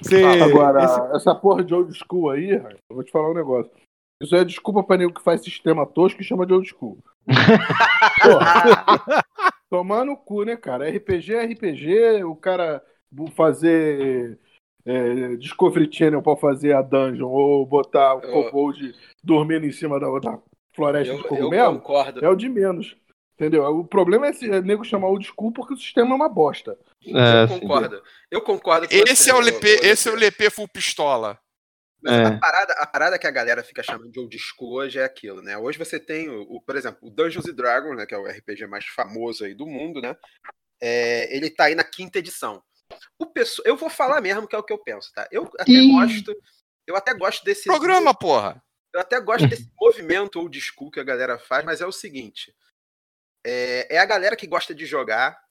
[0.00, 3.72] Você, Agora, esse- essa porra de old school aí, eu vou te falar um negócio.
[4.24, 6.98] Isso é desculpa pra nego que faz sistema tosco e chama de old school.
[8.22, 9.24] Porra.
[9.70, 10.88] Tomar no cu, né, cara?
[10.88, 12.82] RPG é RPG, o cara
[13.34, 14.38] fazer
[14.84, 19.98] é, Discovery Channel pra fazer a dungeon ou botar o Eu- Kobold dormindo em cima
[19.98, 20.38] da, da
[20.74, 22.24] floresta Eu, de eu cogumelo concordo.
[22.24, 22.96] é o de menos.
[23.34, 23.64] Entendeu?
[23.64, 26.78] O problema é se é nego chamar old school porque o sistema é uma bosta.
[27.04, 28.02] É, Eu concordo.
[28.30, 30.14] Eu concordo com Esse você, é o LP, esse é o.
[30.14, 31.36] LP full pistola.
[32.04, 32.24] Mas É.
[32.26, 35.40] a, parada, a parada que a galera fica chamando de old school hoje é aquilo,
[35.40, 35.56] né?
[35.56, 38.04] Hoje você tem, o, o- por exemplo, o Dungeons and Dragons, né?
[38.04, 40.14] Que é o RPG mais famoso aí do mundo, né?
[40.82, 42.62] É, ele tá aí na quinta edição.
[43.18, 45.26] O pesso- eu vou falar mesmo que é o que eu penso, tá?
[45.32, 45.92] Eu até Ih.
[45.92, 46.36] gosto.
[46.86, 47.64] Eu até gosto desse.
[47.64, 48.62] Programa, porra.
[48.92, 52.54] Eu até gosto desse movimento old school que a galera faz, mas é o seguinte:
[53.46, 55.42] é, é a galera que gosta de jogar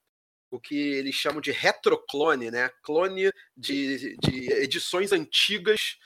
[0.51, 2.69] o que eles chamam de retroclone, né?
[2.83, 5.97] Clone de, de edições antigas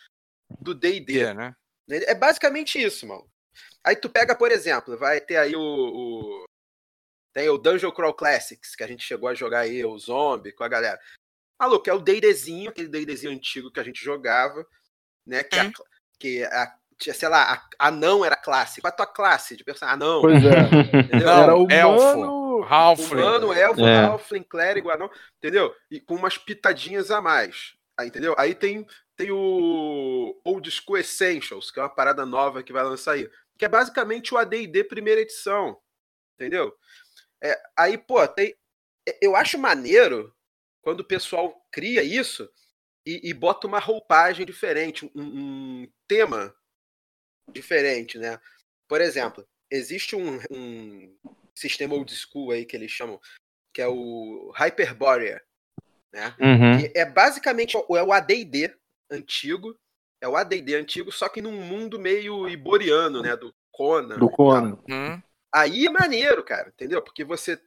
[0.60, 1.20] do D&D.
[1.20, 1.56] É, né?
[1.90, 3.28] É basicamente isso, mano.
[3.84, 5.62] Aí tu pega, por exemplo, vai ter aí o.
[5.62, 6.44] o-
[7.34, 10.64] tem o Dungeon Crawl Classics, que a gente chegou a jogar aí, o Zombie, com
[10.64, 11.00] a galera.
[11.60, 14.66] Maluco, é o D&Dzinho, aquele D&Dzinho antigo que a gente jogava,
[15.26, 15.44] né?
[15.44, 15.72] Que, a, Hum.
[16.20, 18.82] que a, tinha, sei lá, a, anão era classe.
[18.82, 20.02] Qual a tua classe de personagem?
[20.02, 21.00] Anão, Pois é.
[21.00, 21.30] entendeu?
[21.30, 21.72] Era humano.
[21.72, 22.64] elfo.
[22.64, 23.22] Halfling.
[23.22, 23.98] Humano, elfo, É.
[24.06, 25.74] halfling, clérigo, anão, entendeu?
[25.92, 28.34] E com umas pitadinhas a mais, aí, entendeu?
[28.38, 28.86] Aí tem,
[29.18, 33.66] tem o Old School Essentials, que é uma parada nova que vai lançar aí, que
[33.66, 35.82] é basicamente o AD&D primeira edição,
[36.36, 36.72] entendeu?
[37.44, 38.56] É, aí, pô, tem,
[39.10, 40.34] é, eu acho maneiro
[40.82, 42.48] quando o pessoal cria isso
[43.06, 45.22] e, e bota uma roupagem diferente, um,
[45.82, 46.56] um tema
[47.52, 48.40] diferente, né?
[48.88, 51.18] Por exemplo, existe um, um
[51.56, 53.20] sistema old school aí que eles chamam,
[53.74, 55.42] que é o Hyperborea,
[56.14, 56.36] né?
[56.40, 56.80] Uhum.
[56.80, 58.77] Que é basicamente o- é o AD&D
[59.12, 59.78] antigo,
[60.22, 63.36] é o AD&D antigo, só que num mundo meio iboriano, né?
[63.36, 64.18] Do Conan.
[64.18, 64.78] Do Conan.
[64.90, 65.22] Hum.
[65.54, 67.02] Aí é maneiro, cara, entendeu?
[67.02, 67.62] Porque você,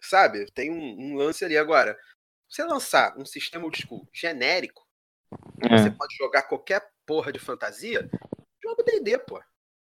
[0.00, 1.98] sabe, tem um, um lance ali agora.
[2.48, 4.86] Você lançar um sistema old school genérico,
[5.60, 8.08] você É, pode jogar qualquer porra de fantasia,
[8.62, 9.42] joga D&D, pô.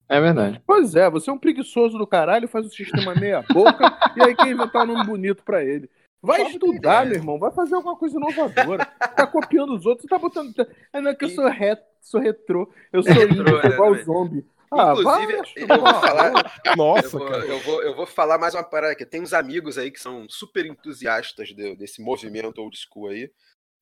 [0.09, 0.61] é verdade.
[0.67, 3.85] Pois é, você é um preguiçoso do caralho, faz o sistema meia boca
[4.17, 5.89] e aí quer inventar um nome bonito pra ele.
[6.21, 8.85] Vai estudar, meu irmão, vai fazer alguma coisa inovadora.
[8.87, 10.53] Tá copiando os outros, tá botando.
[10.93, 11.77] Ah, não, é que eu sou, re...
[12.01, 14.47] sou retrô, eu sou Retrô, índio, sou igual né, zombie.
[14.71, 17.47] Ah, Inclusive, vai, eu vou falar, Eu Nossa, vou, cara.
[17.47, 19.07] eu, vou, eu vou falar mais uma parada aqui.
[19.07, 23.31] Tem uns amigos aí que são super entusiastas de- desse movimento old school aí.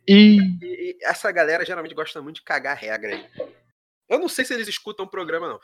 [0.07, 3.27] E E, e essa galera geralmente gosta muito de cagar regra aí.
[4.09, 5.61] Eu não sei se eles escutam o programa, não.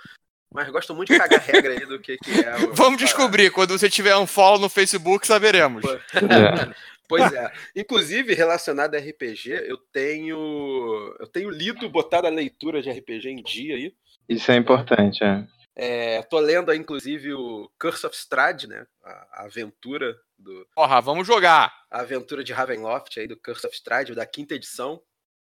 [0.53, 2.57] Mas gostam muito de cagar regra aí do que, que é.
[2.67, 3.51] o- Vamos descobrir.
[3.51, 5.85] Quando você tiver um follow no Facebook, saberemos.
[5.85, 6.75] é,
[7.09, 7.53] Pois é.
[7.77, 11.15] Inclusive, relacionado a RPG, eu tenho.
[11.21, 13.95] Eu tenho lido, botado a leitura de RPG em dia aí.
[14.29, 15.45] isso é importante, é.
[15.75, 18.87] É, tô lendo aí, inclusive, o Curse of Strahd, né?
[19.05, 19.11] A,
[19.43, 20.67] a aventura do.
[20.75, 21.73] Porra, vamos jogar.
[21.91, 25.03] A aventura de Ravenloft aí, do Curse of Strahd, da quinta edição.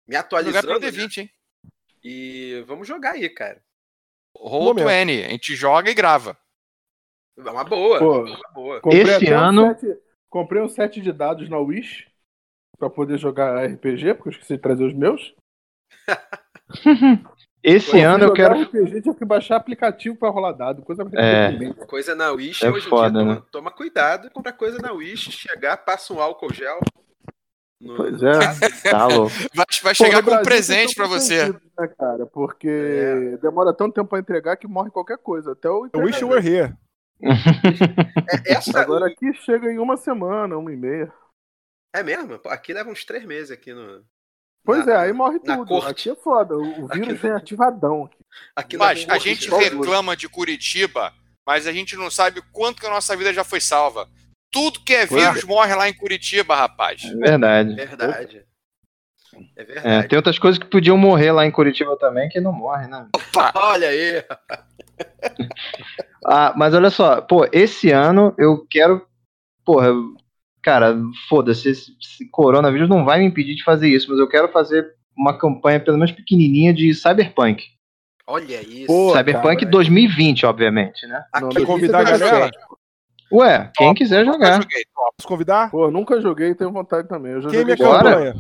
[0.07, 0.21] Me Vamos jogar
[0.61, 0.67] atualizando.
[0.67, 0.91] pra né?
[0.91, 1.31] D20, hein?
[2.03, 3.61] E vamos jogar aí, cara.
[4.41, 4.87] Roll Momento.
[4.89, 5.25] 20.
[5.25, 6.37] A gente joga e grava.
[7.39, 7.99] É uma boa.
[7.99, 8.81] Pô, uma boa.
[8.93, 9.99] Esse até um ano- set-
[10.31, 12.07] comprei um set de dados na Wish
[12.79, 15.35] pra poder jogar RPG, porque eu esqueci de trazer os meus.
[17.63, 18.55] Esse ano eu quero.
[18.63, 21.51] RPG, tinha que baixar aplicativo pra rolar dado, coisa É.
[21.87, 23.43] Coisa na Wish É hoje em foda, dia, toma, né?
[23.51, 26.79] toma cuidado, compra coisa na Wish, chegar, passa um álcool gel.
[27.81, 28.33] No- Pois é.
[28.39, 28.61] caso.
[28.91, 29.35] Tá louco.
[29.55, 31.49] Vai, vai Pô, chegar no com um presente pra você.
[31.53, 32.27] Né, cara?
[32.27, 33.37] Porque É.
[33.39, 35.53] demora tanto tempo pra entregar que morre qualquer coisa.
[35.53, 36.75] Até o I wish you were here.
[38.47, 41.13] É, essa, Agora aqui chega em uma semana, uma e meia.
[41.95, 42.39] É mesmo?
[42.39, 44.05] Pô, aqui leva uns três meses aqui no.
[44.65, 45.65] Pois na- é, aí morre tudo.
[45.67, 45.91] corte.
[45.91, 46.57] Aqui é foda.
[46.57, 48.11] O vírus Aqui- vem ativadão.
[48.55, 48.77] aqui.
[48.77, 49.57] Mas a corte, gente né?
[49.59, 51.13] reclama de Curitiba,
[51.47, 54.09] mas a gente não sabe quanto que a nossa vida já foi salva.
[54.57, 55.07] Tudo que é é.
[55.07, 57.05] vírus morre lá em Curitiba, rapaz.
[57.05, 57.75] É verdade.
[57.75, 58.43] Verdade.
[59.55, 60.09] É É, verdade.
[60.09, 63.07] tem outras coisas que podiam morrer lá em Curitiba também que não morrem, né?
[63.15, 64.25] Opa, olha aí.
[66.29, 69.07] Ah, mas olha só, pô, esse ano eu quero.
[69.65, 69.91] Porra,
[70.61, 70.97] cara,
[71.29, 74.93] foda-se, esse, esse coronavírus não vai me impedir de fazer isso, mas eu quero fazer
[75.17, 77.63] uma campanha pelo menos pequenininha de Cyberpunk.
[78.27, 78.89] Olha isso.
[78.89, 81.25] Pô, Cyberpunk cara, 2020, obviamente, né?
[81.33, 82.51] Aqui, convidar a é galera?
[83.33, 84.63] Ué, quem quiser Nunca jogar.
[84.63, 85.15] joguei, top.
[85.19, 85.71] Posso convidar?
[85.71, 87.33] Pô, nunca joguei, tenho vontade também.
[87.33, 87.65] Eu já Quem é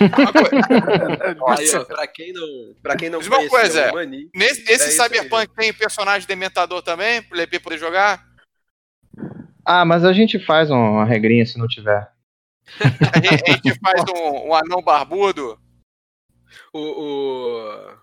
[0.00, 1.84] Aí, ó, Nossa.
[1.84, 3.90] pra quem não, pra quem não conheceu coisa, é.
[3.90, 5.08] o Mani, Nesse, É esse isso aí.
[5.08, 8.24] Cyberpunk tem personagem dementador também, pro LP poder jogar?
[9.64, 12.08] Ah, mas a gente faz um- uma regrinha se não tiver.
[12.80, 15.58] A gente, a gente faz um, um anão barbudo.
[16.72, 17.96] o, o,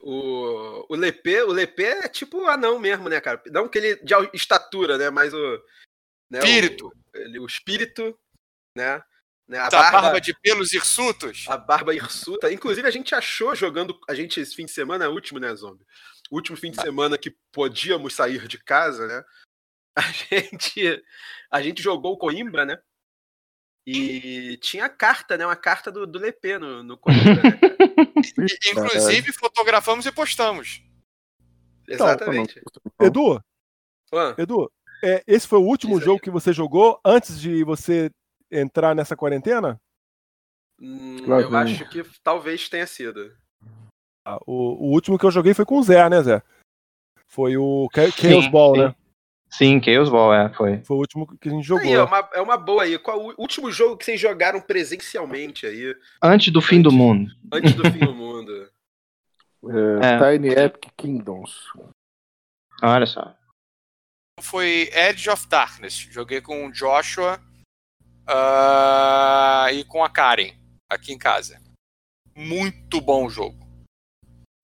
[0.00, 3.42] o, o Lepê, o Lepê é tipo anão mesmo, né, cara?
[3.46, 5.62] Não que ele de estatura, né, mas o...
[6.30, 6.88] Né, Espírito.
[6.88, 8.18] O, ele- o espírito,
[8.76, 9.02] né?
[9.48, 11.46] né a barba, barba de pelos hirsutos.
[11.48, 12.52] a barba hirsuta.
[12.52, 13.98] Inclusive, a gente achou jogando.
[14.08, 15.86] A gente, esse fim de semana, último, né, Zombie?
[16.30, 19.24] O último fim de semana que podíamos sair de casa, né?
[19.98, 21.04] A gente,
[21.50, 22.80] a gente jogou o Coimbra, né?
[23.90, 25.46] E tinha a carta, né?
[25.46, 27.60] Uma carta do, do Lepê no, no Coimbra, né?
[28.22, 30.82] E, inclusive, fotografamos e postamos.
[31.86, 32.60] Exatamente.
[33.00, 33.42] Edu,
[34.36, 34.70] Edu,
[35.02, 36.04] é, esse foi o último aí.
[36.04, 38.10] jogo que você jogou antes de você
[38.50, 39.80] entrar nessa quarentena?
[40.80, 43.34] hum, eu acho que talvez tenha sido.
[44.24, 46.42] Ah, o, o último que eu joguei foi com o Zé, né, Zé?
[47.26, 48.82] Foi o Cha- Sim, Chaos Ball, sim.
[48.82, 48.94] né?
[49.50, 50.78] Sim, Chaos Ball, é, foi.
[50.84, 51.84] Foi o último que a gente jogou.
[51.86, 52.98] Aí, é, uma, é uma boa aí.
[52.98, 57.30] Qual o último jogo que vocês jogaram presencialmente aí, Antes do fim do mundo.
[57.52, 58.70] antes do fim do mundo?
[60.02, 61.64] É, Tiny Epic Kingdoms.
[62.82, 63.34] Olha só.
[64.40, 65.94] Foi Edge of Darkness.
[65.94, 67.40] Joguei com o Joshua
[68.26, 70.52] ah, e com a Karen,
[70.90, 71.60] aqui em casa.
[72.36, 73.58] Muito bom o jogo.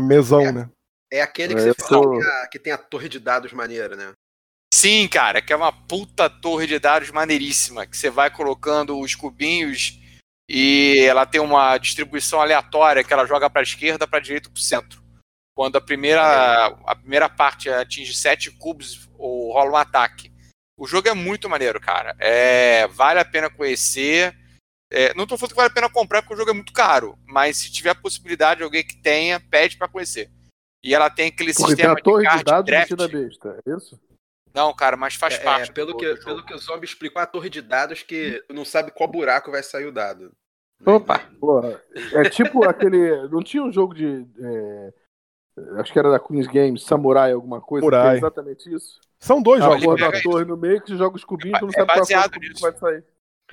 [0.01, 0.53] Mesão, É.
[0.53, 0.71] né?
[1.13, 3.97] É aquele que É, você falou tô- que, que tem a torre de dados maneira,
[3.97, 4.13] né?
[4.75, 9.15] Sim, cara, que é uma puta torre de dados maneiríssima, que você vai colocando os
[9.15, 10.01] cubinhos
[10.51, 14.61] e ela tem uma distribuição aleatória que ela joga para esquerda, para direita, para o
[14.61, 15.01] centro.
[15.57, 20.33] Quando a primeira, a primeira parte atinge sete cubos ou rola um ataque.
[20.77, 22.17] O jogo é muito maneiro, cara.
[22.19, 24.37] É, vale a pena conhecer.
[24.91, 27.17] É, não tô falando que vale a pena comprar porque o jogo é muito caro,
[27.25, 30.29] mas se tiver a possibilidade de alguém que tenha, pede para conhecer.
[30.83, 32.91] E ela tem aquele Porque tem sistema a torre de de dados draft.
[32.91, 34.01] metida besta, é isso?
[34.55, 35.73] Não, cara, mas faz É, parte.
[35.73, 36.25] pelo, do- que, jogo.
[36.25, 39.51] pelo que o Zombie explicou, a torre de dados que tu não sabe qual buraco
[39.51, 40.33] vai sair o dado.
[40.87, 41.19] Opa.
[41.41, 43.29] Porra, é tipo aquele.
[43.29, 44.27] Não tinha um jogo de.
[44.41, 44.93] é,
[45.81, 47.87] acho que era da Queen's Games, Samurai, alguma coisa.
[47.87, 48.15] que Samurai.
[48.15, 49.01] é exatamente isso.
[49.19, 49.81] São dois A jogos.
[50.01, 50.29] pega da isso.
[50.31, 52.49] torre no meio que você joga os cubinhos, tu não É sabe qual cubinho que
[52.51, 52.61] nisso.
[52.63, 53.05] vai sair.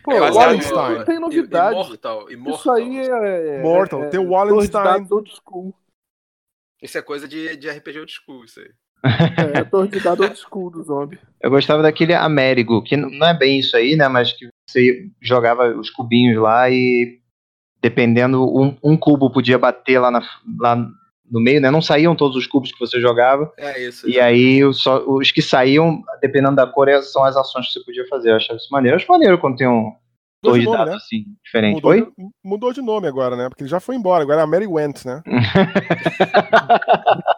[0.04, 1.76] Pô, É Wallenstein tem novidade.
[1.76, 2.60] Immortal, Immortal.
[2.60, 3.48] Isso aí é.
[3.58, 5.08] é Mortal, é, tem o é, Wallenstein.
[5.10, 5.74] Old school.
[6.82, 8.72] Isso é coisa de, de RPG old school, isso aí.
[9.04, 9.04] É,
[9.60, 11.20] é torre de dados old school do zombie.
[11.42, 14.08] Eu gostava daquele Américo, que não é bem isso aí, né?
[14.08, 17.20] Mas que você jogava os cubinhos lá e
[17.82, 20.22] dependendo, um, um cubo podia bater lá, na,
[20.60, 21.72] lá no meio, né?
[21.72, 23.52] Não saíam todos os cubos que você jogava.
[23.58, 24.08] É isso.
[24.08, 28.08] E aí só, os que saíam, dependendo da cor, são as ações que você podia
[28.08, 28.32] fazer.
[28.32, 28.96] Eu achava isso maneiro.
[28.96, 29.92] Eu acho maneiro quando tem um
[30.44, 30.98] Mudou torre de de nome, dados né?
[30.98, 31.76] assim, diferente.
[31.76, 32.02] Mudou, Oi?
[32.02, 32.12] de,
[32.44, 33.48] mudou de nome agora, né?
[33.48, 34.24] Porque ele já foi embora.
[34.24, 35.22] Agora é a Mary Went, né?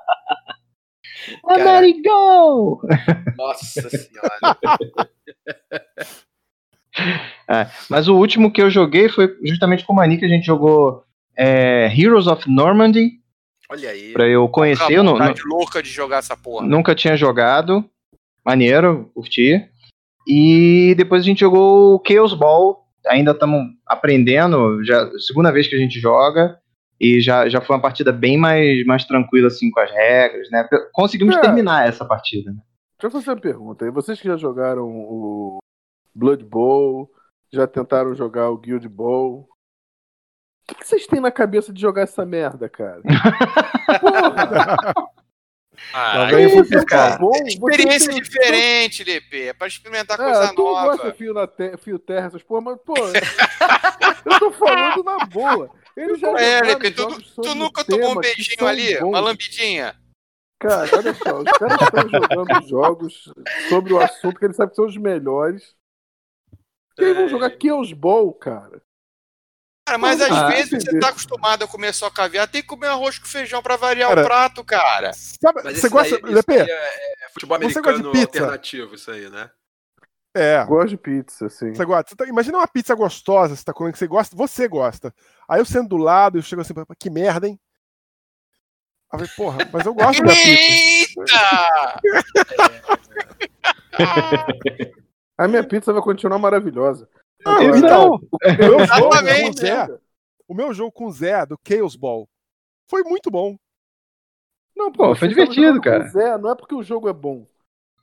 [1.54, 2.82] Amerigo!
[3.38, 4.58] Nossa senhora.
[7.50, 10.46] É, mas o último que eu joguei foi justamente com o Mani, que a gente
[10.46, 11.04] jogou
[11.36, 13.20] é, Heroes of Normandy,
[13.70, 14.14] Olha aí.
[14.14, 14.94] pra eu conhecer.
[14.94, 16.66] Eu vontade louca de jogar essa porra.
[16.66, 17.84] nunca tinha jogado.
[18.46, 19.66] Maneiro, curti.
[20.28, 22.84] E depois a gente jogou o Chaos Ball.
[23.08, 24.84] Ainda estamos aprendendo.
[24.84, 26.60] Já segunda vez que a gente joga.
[27.04, 30.68] E já, já foi uma partida bem mais, mais tranquila, assim, com as regras, né?
[30.94, 31.42] Conseguimos É.
[31.42, 32.58] terminar essa partida, né?
[33.00, 33.92] Deixa eu fazer uma pergunta aí.
[33.92, 35.58] Vocês que já jogaram o
[36.16, 37.12] Blood Bowl,
[37.52, 39.42] já tentaram jogar o Guild Bowl.
[39.42, 43.02] O que, que vocês têm na cabeça de jogar essa merda, cara?
[44.00, 44.94] Porra!
[45.94, 47.32] Ah, Isso, tá bom.
[47.46, 49.48] experiência tem- diferente, LP.
[49.48, 50.88] É pra experimentar É, coisa tu nova.
[50.92, 51.76] gosta de fio, na te...
[51.78, 52.94] fio terra, essas porra, mas, pô,
[54.26, 55.70] eu tô falando na boa.
[55.96, 58.98] Ele já É, LP, tu, tu nunca tomou um beijinho ali?
[59.00, 59.10] bons.
[59.10, 59.96] Uma lambidinha?
[60.60, 63.32] Cara, olha só, os caras estão jogando jogos
[63.70, 65.76] sobre o assunto que eles sabem que são os melhores.
[66.98, 68.82] E aí vão jogar Kills Ball, cara.
[69.86, 72.88] Cara, mas às Ah, vezes você tá acostumado a comer só caviar, tem que comer
[72.88, 75.12] arroz com feijão pra variar Cara, o prato, cara.
[75.14, 76.54] Sabe, Mas você gosta, daí- LP?
[76.54, 78.26] é, é futebol Você gosta de americano pizza?
[78.44, 79.52] alternativo, isso aí, né?
[80.36, 80.66] É.
[80.66, 81.74] Gosto de pizza, assim.
[81.76, 82.10] Você gosta.
[82.10, 85.14] Você tá- imagina uma pizza gostosa, você tá comendo que você gosta, você gosta.
[85.48, 87.60] Aí eu sento do lado, eu chego assim, que merda, hein?
[89.12, 91.22] Aí eu falei, porra, mas eu gosto da pizza.
[91.22, 92.02] Eita!
[95.38, 97.08] A minha pizza vai continuar maravilhosa.
[97.46, 98.20] Não, então, o
[98.58, 99.50] meu jogo com Exatamente.
[99.50, 99.88] o Zé,
[100.48, 102.28] o meu jogo com o Zé do Chaos Ball
[102.90, 103.58] foi muito bom.
[104.76, 106.06] Não, Pô, vocês foi divertido, cara.
[106.06, 107.46] o Zé, não é porque o jogo é bom.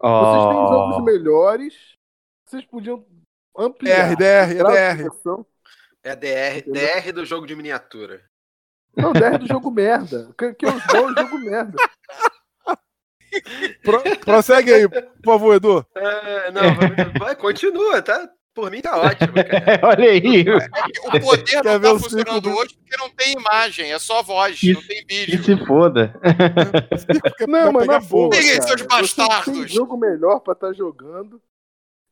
[0.01, 1.03] Vocês têm jogos Oh.
[1.03, 1.75] melhores.
[2.51, 3.05] Vocês podiam
[3.57, 4.17] ampliar.
[4.17, 5.09] DR, DR, DR.
[6.03, 6.63] É DR?
[6.73, 8.23] DR do jogo de miniatura.
[8.97, 10.33] Não, DR do jogo merda.
[10.37, 11.77] Que, que os bons jogo merda.
[13.85, 15.87] Pro- prossegue aí, por favor, Edu.
[15.97, 16.63] É, não,
[17.21, 18.29] vai- continua, tá?
[18.53, 19.81] Por mim tá ótimo, cara.
[19.87, 20.45] Olha aí.
[21.05, 24.23] O poder Quer não tá o funcionando do- hoje porque não tem imagem, é só
[24.25, 25.45] voz, Isso- não tem Que vídeo.
[25.45, 26.13] se foda.
[27.47, 31.41] Não, mas na boa, cara, vocês têm jogo melhor pra estar jogando.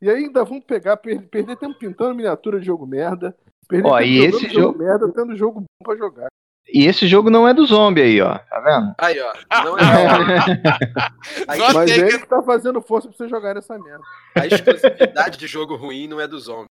[0.00, 3.36] E ainda vão pegar, per- perder tempo pintando miniatura de jogo merda.
[3.68, 6.26] Perder Ó, tempo e jogando esse jogo jogo- merda, tendo jogo bom pra jogar.
[6.70, 8.38] E esse jogo não é do zombie aí, ó.
[8.38, 8.94] Tá vendo?
[8.98, 9.32] Aí, ó.
[9.64, 9.82] Não é
[11.48, 14.02] Aí, Só Mas tem ele que- que tá fazendo força pra você jogar nessa merda.
[14.36, 16.68] a exclusividade de jogo ruim não é dos homens.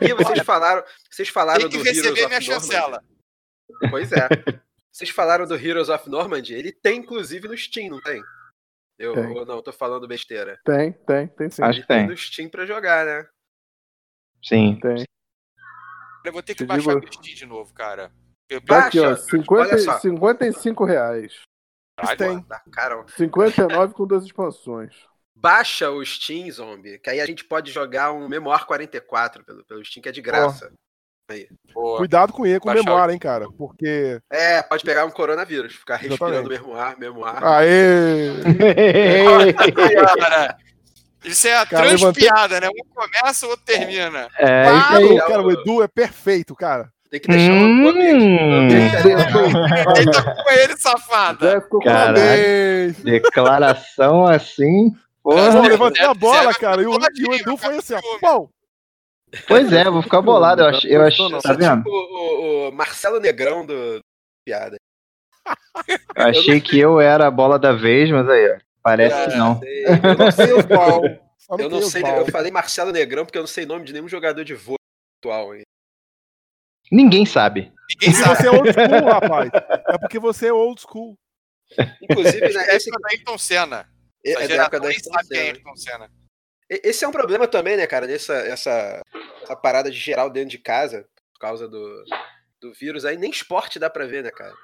[0.00, 3.02] E vocês falaram, vocês falaram Tem que do Heroes receber of minha chancela.
[3.90, 4.28] Pois é.
[4.92, 8.22] Vocês falaram do Heroes of Normandy, ele tem inclusive no Steam, não tem?
[8.98, 10.60] Eu ou não, tô falando besteira.
[10.64, 11.62] Tem, tem, tem sim.
[11.62, 12.06] Acho que tem.
[12.06, 13.28] no Steam pra jogar, né?
[14.42, 14.78] Sim.
[14.80, 15.04] Tem.
[16.24, 18.12] Eu vou ter que Te baixar digo- o Steam de novo, cara.
[18.48, 19.98] Eu, Baixa, Aqui, ó, 50, olha só.
[19.98, 21.42] 55 reais.
[21.96, 22.42] Caralho, tem.
[22.42, 24.94] Tá, cara, 59 com duas expansões.
[25.34, 29.84] baixa o Steam, zombie, que aí a gente pode jogar um Memoir 44 pelo, pelo
[29.84, 30.72] Steam, que é de graça.
[31.74, 31.98] Boa.
[31.98, 33.46] Cuidado com ele, com Baixar memória, hein, cara.
[33.56, 34.20] Porque.
[34.30, 36.62] É, pode pegar um coronavírus, ficar respirando Exatamente.
[36.62, 37.44] Memoir, Memoir.
[37.44, 38.32] Aê!
[40.18, 40.56] Cara,
[41.24, 42.68] isso é a Cara, levantei- transpiada, né?
[42.68, 44.28] Um começa, o outro termina.
[44.38, 45.18] É isso aí.
[45.20, 46.90] cara, o Edu é perfeito, cara.
[47.10, 49.14] Tem que deixar um Hum, Deixa ele-
[49.94, 51.60] Deita com ele, safada.
[51.84, 52.96] Parabéns!
[53.04, 54.90] declaração assim.
[55.22, 55.40] Porra.
[55.54, 58.00] eu levantei a bola, cara, e o, e o Edu foi assim, ó.
[58.20, 58.48] Bom,
[59.48, 60.62] Pois é, vou ficar bolado.
[60.62, 61.82] Eu acho, eu acho, tá vendo?
[61.86, 64.00] o, o- o Marcelo Negrão do
[64.46, 64.76] piada.
[66.14, 68.58] Eu achei que eu era a bola da vez, mas aí, ó.
[68.82, 69.58] Parece que não.
[69.60, 71.02] sei, Eu não sei o qual.
[71.58, 74.44] Eu não sei, eu falei Marcelo Negrão porque eu não sei nome de nenhum jogador
[74.44, 74.76] de vôlei
[75.20, 75.54] atual.
[75.54, 75.62] hein.
[76.90, 77.72] Ninguém sabe.
[77.90, 78.36] Ninguém sabe.
[78.36, 79.50] você é old school, rapaz.
[79.88, 81.14] É porque você é old school.
[82.02, 83.88] Inclusive, né, Essa esse é da Ayrton Senna.
[84.24, 86.10] é, é da época geração da nem Ayrton é Senna.
[86.82, 88.06] Esse é um problema também, né, cara?
[88.06, 89.02] Nessa essa,
[89.42, 92.04] essa parada de geral dentro de casa, por causa do,
[92.60, 94.54] do vírus, aí nem esporte dá pra ver, né, cara?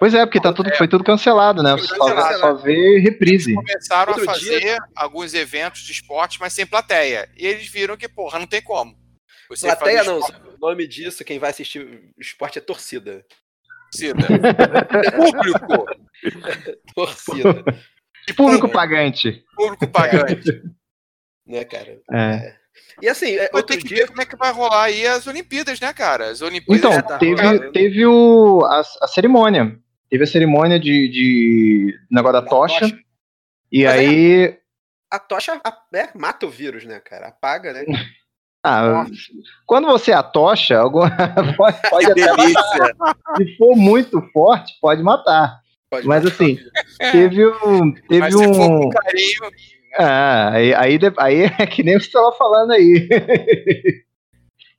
[0.00, 1.78] Pois é, porque tá tudo, foi tudo cancelado, né?
[1.78, 2.38] Foi Só, cancelado.
[2.40, 3.54] só vê reprise.
[3.54, 7.30] Começaram Outro a dia- fazer alguns eventos de esporte, mas sem plateia.
[7.36, 8.98] E eles viram que, porra, não tem como.
[9.48, 13.24] Você Plateia não, esporte, o nome disso, quem vai assistir esporte é torcida.
[13.92, 14.26] torcida.
[15.16, 15.86] Público.
[16.94, 17.64] Torcida,
[18.36, 19.44] Público pagante.
[19.56, 20.62] Público pagante.
[21.50, 21.98] Né, cara?
[22.12, 22.54] É.
[23.02, 23.96] E assim, é, outro ter que dia.
[23.98, 26.30] ver como é que vai rolar aí as Olimpíadas, né, cara?
[26.30, 26.78] As Olimpíadas.
[26.78, 27.72] Então, já tá teve, rolando.
[27.72, 29.78] teve o, a, a cerimônia.
[30.08, 32.80] Teve a cerimônia de, de negócio da Da tocha.
[32.80, 32.98] tocha.
[33.72, 34.58] E Mas é- aí.
[35.12, 37.28] A tocha a- é, mata o vírus, né, cara?
[37.28, 37.84] Apaga, né?
[38.62, 39.06] Ah,
[39.64, 41.08] quando você atocha, alguma,
[41.56, 42.94] pode, pode até delícia.
[43.38, 45.58] se for muito forte, pode matar.
[45.90, 46.58] Pode Mas matar assim.
[47.10, 47.90] Teve um.
[48.06, 48.80] Teve Mas se for um.
[48.82, 49.50] com carinho,
[49.98, 53.08] Ah, aí, aí, aí é que nem você estava falando aí.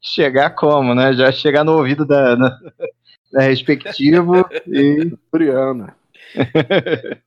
[0.02, 1.13] chegar como, né?
[1.13, 2.60] Já chegar no ouvido da, da,
[3.32, 4.34] da respectivo
[4.67, 5.13] e.
[5.32, 5.95] Briana.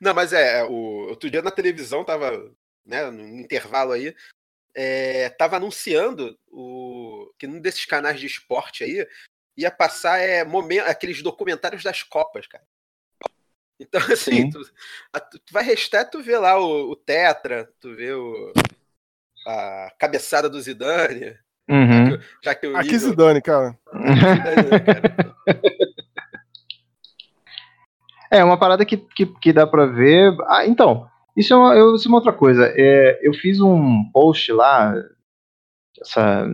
[0.00, 2.50] Não, mas é, o outro dia na televisão tava,
[2.84, 4.14] né, no intervalo aí,
[4.74, 9.06] é, tava anunciando o que num desses canais de esporte aí
[9.56, 12.64] ia passar é, momen- aqueles documentários das Copas, cara.
[13.80, 14.50] Então, assim, Sim.
[14.50, 14.60] tu,
[15.12, 18.52] a- tu vai restar tu vê lá o, o Tetra, tu vê o,
[19.46, 21.36] a cabeçada do Zidane,
[21.70, 22.18] Uhum.
[22.42, 23.78] já que o Aqui nível- se dane, cara.
[23.94, 25.36] Zidane, né, cara?
[28.30, 30.36] É, uma parada que, que, que dá pra ver.
[30.48, 32.70] Ah, então, isso é uma, eu, isso é uma outra coisa.
[32.76, 34.94] É, eu fiz um post lá,
[36.00, 36.46] essa,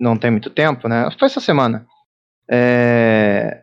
[0.00, 1.10] não tem muito tempo, né?
[1.18, 1.86] Foi essa semana.
[2.50, 3.61] É,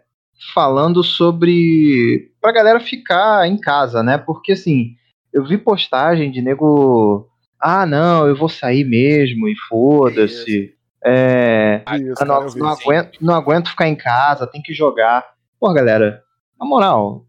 [0.53, 2.31] falando sobre.
[2.41, 4.17] pra galera ficar em casa, né?
[4.17, 4.95] Porque assim,
[5.33, 7.27] eu vi postagem de nego.
[7.59, 10.73] Ah, não, eu vou sair mesmo e foda-se.
[11.05, 15.25] É, Isso, eu não, não aguento, não aguento ficar em casa, tem que jogar.
[15.59, 16.21] Pô, galera,
[16.59, 17.25] na moral,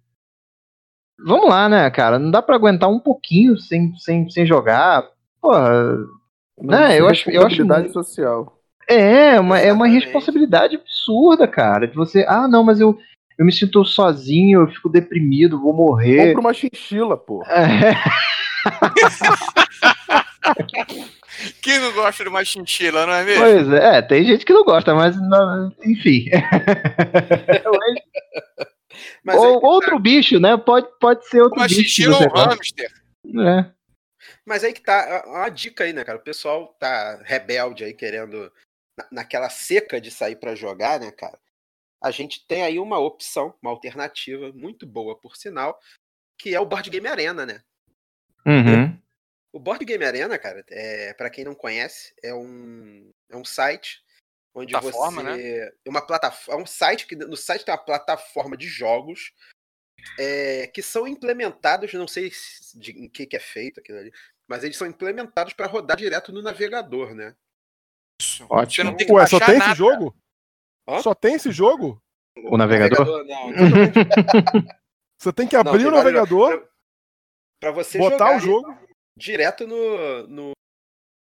[1.19, 2.19] vamos lá, né, cara?
[2.19, 5.05] Não dá pra aguentar um pouquinho sem, sem, sem jogar.
[5.41, 5.97] Porra,
[6.63, 8.60] Né, eu acho- eu acho social.
[8.93, 11.87] É, uma, é uma responsabilidade absurda, cara.
[11.87, 12.99] De você, ah, não, mas eu,
[13.39, 16.29] eu me sinto sozinho, eu fico deprimido, vou morrer.
[16.29, 17.43] Compra uma chinchila, pô.
[17.51, 17.95] É,
[21.63, 23.43] Quem não gosta de uma chinchila, não é mesmo?
[23.43, 26.27] pois é, é, tem gente que não gosta, mas não- enfim.
[29.25, 29.67] Mas Ou tá.
[29.67, 30.57] outro bicho, né?
[30.57, 31.81] Pode, pode ser outro Uma bicho.
[31.81, 32.49] que chinchila ou um gosta.
[32.51, 32.91] hamster.
[33.47, 33.67] É.
[34.47, 36.19] Mas aí que tá, uma dica aí, né, cara?
[36.19, 38.51] O pessoal tá rebelde aí, querendo.
[38.97, 41.39] Na- naquela seca de sair pra jogar, né, cara?
[42.03, 45.79] A gente tem aí uma opção, uma alternativa muito boa, por sinal,
[46.39, 47.63] que é o Board Game Arena, né?
[48.47, 48.99] Uhum.
[49.53, 54.03] O Board Game Arena, cara, é, para quem não conhece, é um, é um site
[54.55, 55.75] onde Plataforma, você.
[55.85, 56.61] É uma plataforma.
[56.61, 59.33] É um site que no site tem uma plataforma de jogos
[60.19, 64.13] é, que são implementados, não sei se- de, em que, que é feito aquilo ali,
[64.49, 67.37] mas eles são implementados para rodar direto no navegador, né?
[68.21, 68.47] Isso.
[68.51, 68.71] Ótimo.
[68.71, 69.71] Você não tem que Ué, só tem nada.
[69.71, 70.15] esse jogo?
[70.87, 71.03] Hã?
[71.03, 72.03] Só tem esse jogo?
[72.45, 73.25] O navegador?
[73.25, 73.51] não.
[75.19, 76.67] Você tem que Não, abrir tem o navegador,
[77.61, 78.79] Pra você botar jogar o jogo.
[79.17, 80.53] direto no, no,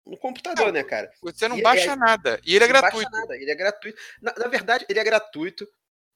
[0.06, 1.10] no computador, né, cara?
[1.22, 2.41] Você não E baixa é- nada.
[2.46, 3.10] E ele é Não gratuito.
[3.10, 3.98] baixa nada, ele é gratuito.
[4.22, 5.66] Na, na verdade, ele é gratuito.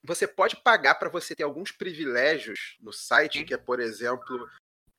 [0.04, 3.46] Você pode pagar para você ter alguns privilégios no site, Sim.
[3.46, 4.46] que é, por exemplo,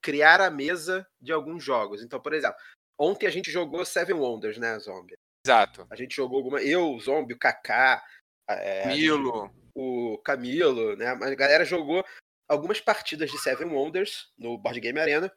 [0.02, 2.02] criar a mesa de alguns jogos.
[2.02, 2.56] Então, por exemplo,
[2.98, 5.16] ontem a gente jogou Seven Wonders, né, Zombie?
[5.44, 5.86] Exato.
[5.90, 6.62] A gente jogou alguma.
[6.62, 8.02] Eu, o Zombie, o Kaká,
[8.48, 9.50] é, a gente- Milo.
[9.74, 11.06] o Camilo, né?
[11.06, 12.04] A galera jogou
[12.48, 15.32] algumas partidas de Seven Wonders no Board Game Arena.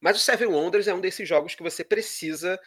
[0.00, 2.58] Mas o Seven Wonders é um desses jogos que você precisa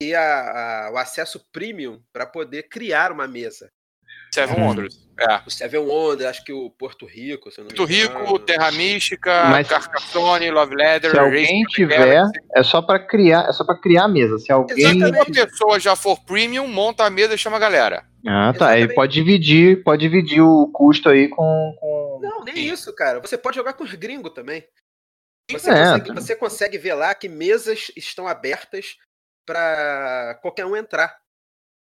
[0.00, 3.70] ter a- a- o acesso premium para poder criar uma mesa.
[4.34, 4.66] Seven Uhum.
[4.68, 5.02] Wonders.
[5.20, 5.40] É.
[5.46, 8.38] O Seven Wonders, acho que o Porto Rico, se não Porto Rico, engano.
[8.38, 12.24] Terra Mística, Mas- Carcassonne, Love Leather, Se alguém Racing tiver,
[12.54, 14.38] é só pra criar, é só para criar a mesa.
[14.38, 15.32] Se alguém Se uma Exatamente.
[15.32, 18.04] pessoa já for premium, monta a mesa e chama a galera.
[18.26, 18.68] Ah, tá.
[18.70, 18.94] Aí Exatamente.
[18.94, 21.76] pode dividir, pode dividir o custo aí com.
[21.78, 22.20] com...
[22.22, 22.72] Não, nem Sim.
[22.72, 23.20] isso, cara.
[23.20, 24.64] Você pode jogar com os gringos também.
[25.50, 26.14] Você, É, consegue, tá.
[26.14, 28.96] você consegue ver lá que mesas estão abertas
[29.46, 31.14] para qualquer um entrar.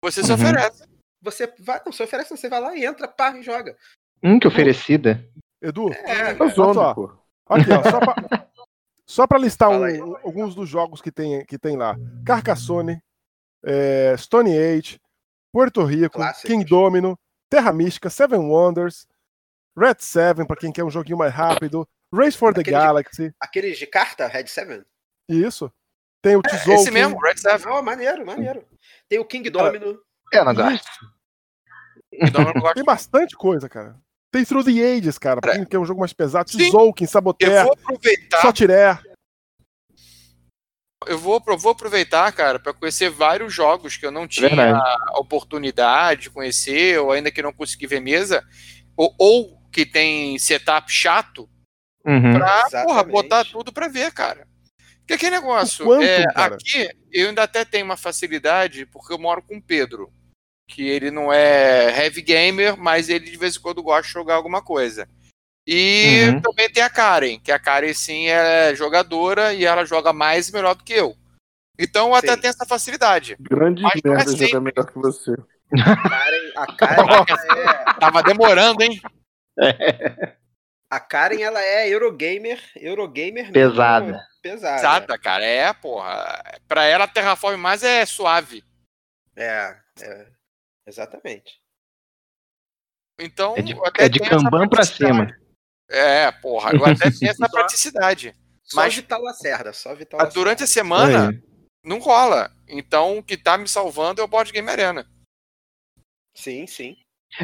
[0.03, 0.35] Você se Uhum.
[0.37, 0.85] oferece.
[1.25, 3.77] Você vai, não se oferece, você vai lá e entra, pá, e joga.
[4.22, 5.27] Hum, que oferecida.
[5.61, 6.49] Edu, É, É cara.
[6.51, 6.95] zombie, só.
[6.95, 7.12] pô.
[7.49, 8.14] aqui, ó, só pra,
[9.07, 9.99] só pra listar um- aí.
[9.99, 11.97] alguns dos jogos que tem, que tem lá.
[12.27, 13.01] Carcassonne,
[13.64, 15.01] é, Stone Age,
[15.53, 16.18] Porto Rico.
[16.45, 17.18] King Domino,
[17.49, 19.07] Terra Mística, Seven Wonders,
[19.77, 23.35] Red Seven, pra quem quer um joguinho mais rápido, Race for the Aquele de- Galaxy,
[23.41, 24.85] Aqueles de carta, Red Seven?
[25.29, 25.72] isso.
[26.22, 26.81] Tem o Tesouro.
[26.81, 27.72] Esse mesmo, Red Seven.
[27.72, 28.64] Oh, maneiro, maneiro.
[29.09, 30.01] Tem o King Domino.
[30.33, 30.89] É, eu não gosto.
[32.75, 33.97] Tem bastante coisa, cara.
[34.33, 36.51] Tem Through the Ages, cara, pra quem quer um jogo mais pesado.
[36.51, 38.99] Tzolk'in, Eu Saboteur, vou aproveitar, Sotiré.
[41.07, 44.81] eu vou, eu vou aproveitar, cara, pra conhecer vários jogos que eu não tinha Verdade.
[45.12, 48.43] a oportunidade de conhecer, ou ainda que não consegui ver mesa,
[48.97, 51.49] ou, ou que tem setup chato,
[52.07, 52.35] Uhum.
[52.35, 52.87] pra, Exatamente.
[52.87, 54.47] porra, botar tudo pra ver, cara.
[54.99, 59.43] Porque aquele negócio, quanto, é, aqui eu ainda até tenho uma facilidade, porque eu moro
[59.43, 60.12] com o Pedro,
[60.69, 64.35] que ele não é heavy gamer, mas ele de vez em quando gosta de jogar
[64.35, 65.09] alguma coisa.
[65.67, 66.41] E Uhum.
[66.41, 70.53] também tem a Karen, que a Karen sim é jogadora e ela joga mais e
[70.53, 71.17] melhor do que eu.
[71.79, 73.37] Então eu até tenho essa facilidade.
[73.41, 74.47] Grande Mas não é merda sempre.
[74.49, 75.33] jogar melhor que você.
[75.73, 77.25] A Karen, a Karen,
[77.59, 79.01] é, Tava demorando, hein?
[80.91, 84.21] a Karen, ela é Eurogamer, Eurogamer mesmo, Pesada.
[84.43, 84.77] Pesada.
[84.79, 85.45] Exata, cara.
[85.45, 86.43] É, porra.
[86.69, 88.62] Pra ela, a Terraform mais é suave.
[89.35, 90.27] É, é,
[90.87, 91.61] exatamente.
[93.18, 95.28] Então, É de, até é de Kanban pra cima.
[95.89, 96.72] É, porra.
[96.74, 98.35] Eu até tenho essa praticidade.
[98.64, 100.41] Só Mas- Vital Lacerda, só Vital Mas Lacerda.
[100.41, 101.43] durante a semana, Aí.
[101.85, 102.51] não rola.
[102.66, 105.07] Então, o que tá me salvando é o Board Game Arena.
[106.37, 106.97] Sim, sim.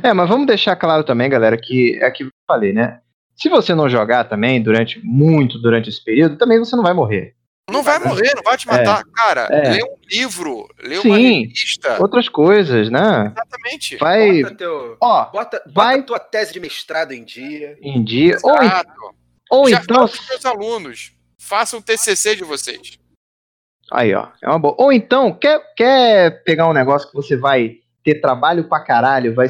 [0.03, 3.03] É, mas vamos deixar claro também, galera, que é aquilo que eu falei, né?
[3.37, 7.37] Se você não jogar também durante muito durante esse período, também você não vai morrer.
[7.71, 9.05] Não vai morrer, não vai te matar.
[9.15, 9.73] Cara, É.
[9.73, 11.43] lê um livro, lê uma Sim.
[11.43, 12.01] revista.
[12.01, 13.33] Outras coisas, né?
[13.33, 13.97] Exatamente.
[13.97, 14.43] Vai.
[14.43, 17.79] Bota, teu, Ó, bota, bota vai- tua tese de mestrado em dia.
[17.83, 18.37] em dia.
[18.43, 18.91] Ou, Exato.
[19.51, 20.07] ou Já então.
[20.07, 21.13] pros meus alunos.
[21.39, 22.99] Façam o TCC de vocês.
[23.91, 24.29] Aí, ó.
[24.43, 24.75] É uma boa.
[24.79, 29.49] Ou então, quer, quer pegar um negócio que você vai ter trabalho pra caralho, vai,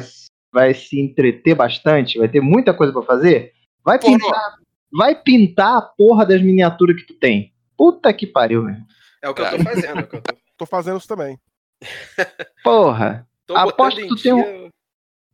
[0.51, 3.51] vai se entreter bastante, vai ter muita coisa pra fazer?
[3.83, 4.55] Vai pintar,
[4.91, 7.50] vai pintar a porra das miniaturas que tu tem.
[7.81, 8.85] Puta que pariu, velho.
[9.23, 9.99] É o que eu tô fazendo.
[9.99, 11.39] é eu tô, Tô fazendo isso também.
[12.63, 13.27] Porra.
[13.47, 14.69] tô Aposto que tu tem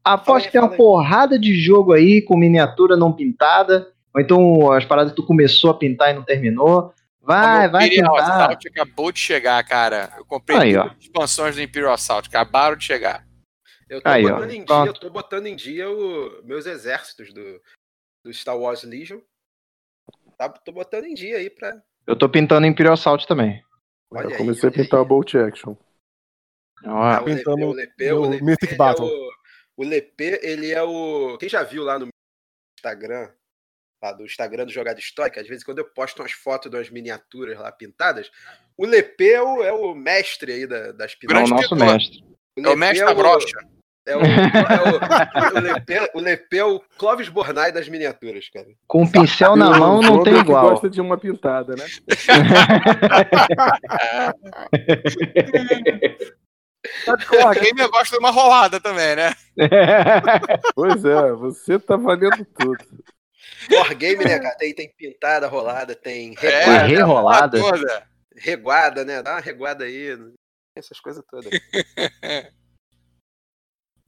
[0.01, 3.93] Aposto aí, que tem uma porrada de jogo aí com miniatura não pintada.
[4.15, 6.93] Ou então as paradas que tu começou a pintar e não terminou.
[7.19, 8.43] Vai, vai Imperial pintar.
[8.43, 10.13] Assault acabou de chegar, cara.
[10.17, 10.95] Eu comprei Aí, duas ó.
[10.97, 12.29] expansões do Imperial Assault.
[12.29, 13.27] Acabaram de chegar.
[13.89, 17.33] Eu tô Aí, ó, botando em dia, eu tô botando em dia o, meus exércitos
[17.33, 17.61] do,
[18.23, 19.19] do Star Wars Legion.
[20.37, 21.83] Tá, tô botando em dia aí pra.
[22.07, 23.61] Eu tô pintando Imperial Assault também.
[24.11, 25.75] Olha Eu aí, comecei a olha pintar o Bolt Action.
[26.85, 29.07] Ó, Ah, o Lepê, pintando o Lepê, no o Mythic ele é Battle.
[29.07, 29.31] o,
[29.77, 31.37] o Lepê, ele é o.
[31.37, 32.07] Quem já viu lá no
[32.79, 33.29] Instagram,
[34.01, 36.89] lá do Instagram do Jogada Histórica, às vezes quando eu posto umas fotos de umas
[36.89, 38.31] miniaturas lá pintadas,
[38.77, 41.49] o Lepê é o, é o mestre aí da- das é o Grande pinturas.
[41.49, 41.93] nosso pintor.
[41.93, 42.23] mestre.
[42.57, 43.57] É o mestre da brocha.
[44.07, 44.25] É o, é
[46.13, 48.67] o, o, Lepê é o Clóvis Bornai das miniaturas, cara.
[48.87, 50.69] Com o pincel na mão não tem é igual.
[50.69, 51.85] gosta de uma pintada, né?
[57.07, 59.33] O Gamer gosta de uma rolada também, né?
[60.73, 62.77] Pois é, você tá valendo tudo.
[63.69, 64.55] Wargame, né, cara?
[64.55, 67.59] Tem, tem pintada, rolada, tem É, reguada, Rerolada.
[67.59, 68.07] Toda.
[68.37, 69.21] reguada, né?
[69.21, 70.17] Dá uma reguada aí.
[70.77, 71.51] Essas coisas todas.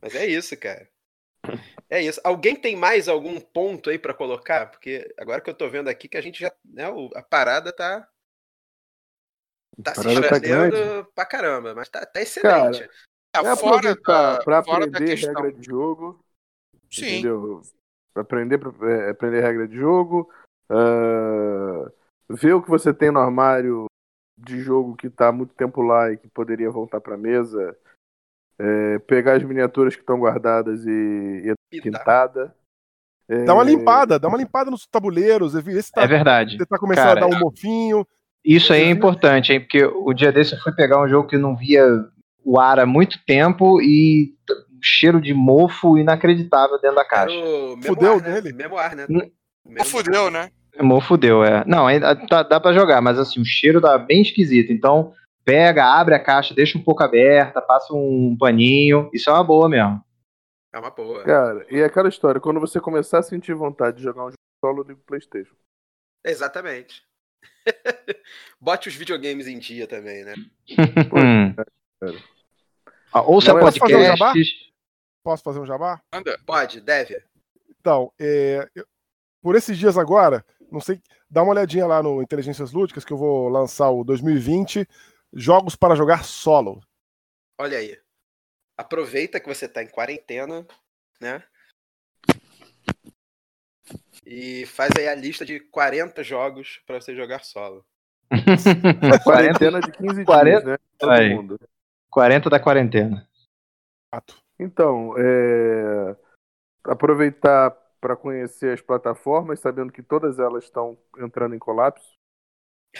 [0.01, 0.87] Mas é isso, cara.
[1.89, 2.19] É isso.
[2.23, 4.67] Alguém tem mais algum ponto aí pra colocar?
[4.69, 6.51] Porque agora que eu tô vendo aqui que a gente já.
[6.63, 6.83] Né,
[7.15, 8.07] a parada tá.
[9.83, 12.83] Tá A se parada tá pra caramba, mas tá, tá excelente.
[12.83, 12.89] É,
[13.39, 16.19] É fora da, pra fora aprender regra de jogo.
[16.91, 17.19] Sim.
[17.19, 17.61] Entendeu?
[18.15, 20.31] Aprender, pra- é, aprender regra de jogo.
[20.69, 21.89] ah,
[22.29, 23.85] ver o que você tem no armário
[24.37, 27.77] de jogo que tá há muito tempo lá e que poderia voltar pra mesa.
[28.59, 32.53] É, pegar as miniaturas que estão guardadas e, e pintada.
[33.27, 35.53] É, Dá uma limpada, dá uma limpada nos tabuleiros,
[35.93, 36.57] tá, É verdade.
[36.57, 38.05] você tá começando Cara, a dar um mofinho.
[38.43, 39.59] Isso aí é importante, hein?
[39.59, 41.85] Porque o dia desse eu fui pegar um jogo que eu não via
[42.43, 44.33] o ar há muito tempo e
[44.71, 47.35] um cheiro de mofo inacreditável dentro da caixa.
[47.85, 48.33] Fudeu né?
[48.41, 48.53] nele?
[48.53, 49.05] Memoir, né?
[49.09, 49.29] Hum.
[49.83, 50.49] Fudeu, né?
[50.81, 51.63] Mofo deu, é.
[51.67, 54.71] Não, ainda tá- dá pra jogar, mas assim, o cheiro tá bem esquisito.
[54.71, 55.13] Então,
[55.49, 59.09] pega, abre a caixa, deixa um pouco aberta, passa um paninho.
[59.11, 60.03] Isso é uma boa mesmo.
[60.71, 61.23] É uma boa.
[61.23, 64.37] Cara, e é aquela história, quando você começar a sentir vontade de jogar um jogo
[64.63, 65.55] solo, liga o Playstation.
[66.23, 67.03] Exatamente.
[68.61, 70.35] Bote os videogames em dia também, né?
[71.99, 72.17] Cara.
[73.11, 74.15] Ah, Ouça Não, posso fazer um.
[75.23, 75.99] Posso fazer um jabá?
[76.13, 76.39] Anda.
[76.45, 77.19] Pode, deve.
[77.79, 78.85] Então, é, eu-
[79.41, 83.17] por esses dias agora, não sei, dá uma olhadinha lá no Inteligências Lúdicas que eu
[83.17, 84.87] vou lançar o 2020
[85.33, 86.81] Jogos para jogar solo.
[87.57, 87.99] Olha aí.
[88.77, 90.65] Aproveita que você tá em quarentena,
[91.19, 91.43] né?
[94.25, 97.85] E faz aí a lista de 40 jogos pra você jogar solo.
[99.23, 100.77] Quarentena de 15 40 dias, né?
[100.97, 101.33] Todo Aí.
[101.33, 101.59] mundo.
[102.09, 103.27] 40 da quarentena.
[104.13, 104.37] Fato.
[104.59, 106.15] Então, é,
[106.83, 112.17] aproveitar para conhecer as plataformas, sabendo que todas elas estão entrando em colapso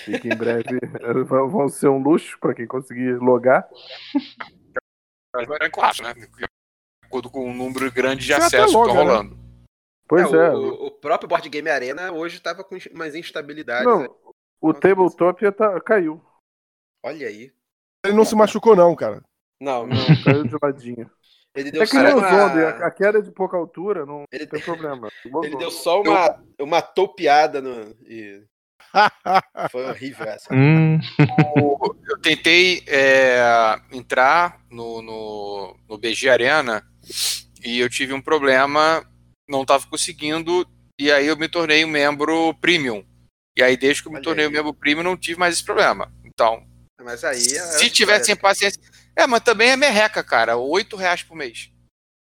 [0.08, 0.80] e que em breve
[1.26, 3.68] vão vão ser um luxo para quem conseguir logar.
[5.34, 6.14] Agora é claro, né?
[6.14, 6.46] De
[7.06, 9.00] acordo com o número grande de acessos que estão loga, né?
[9.00, 9.40] rolando.
[10.08, 10.50] Pois É, é.
[10.52, 13.86] o, o próprio Board Game Arena hoje tava com umas instabilidades.
[13.86, 14.16] Não,
[14.62, 16.22] o tabletop já tá, caiu.
[17.04, 17.54] Olha aí.
[18.06, 19.22] Ele não se machucou, não, cara.
[19.62, 19.98] Não, não.
[20.24, 21.12] Caiu de ladinho.
[21.56, 22.70] Ele deu É que só nem o uma...
[22.86, 25.10] A queda é de pouca altura não Ele, tem problema.
[25.44, 27.96] Ele deu só uma, uma topeada no.
[28.08, 28.46] E
[29.72, 30.54] foi horrível essa.
[30.54, 31.00] Hum,
[32.08, 36.84] Eu tentei é, entrar no, no, no BG Arena
[37.64, 39.06] e eu tive um problema,
[39.48, 40.68] não estava conseguindo,
[41.00, 43.06] e aí eu me tornei um membro premium.
[43.58, 45.64] E aí, desde que eu me Olha tornei um membro premium, não tive mais esse
[45.64, 46.12] problema.
[46.24, 46.66] Então,
[47.02, 47.38] Mas aí.
[47.38, 48.80] é se tivesse paciência.
[49.16, 50.56] É, mas também é merreca, cara.
[50.56, 51.70] 8 reais por mês.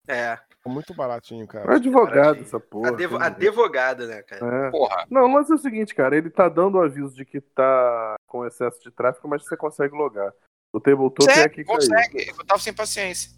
[0.07, 0.39] É.
[0.67, 1.75] Muito baratinho, É cara.
[1.77, 2.89] advogado essa porra.
[2.89, 4.67] Adevo, tem- advogado, né, cara?
[4.67, 4.71] É.
[4.71, 5.07] Porra.
[5.11, 8.47] Não, lance é o seguinte, cara, ele tá dando o aviso de que tá com
[8.47, 10.33] excesso de tráfego, mas você consegue logar.
[10.73, 11.77] O tabletop é Consegue, aqui caiu.
[11.79, 12.29] consegue.
[12.31, 13.31] Eu tava sem paciência.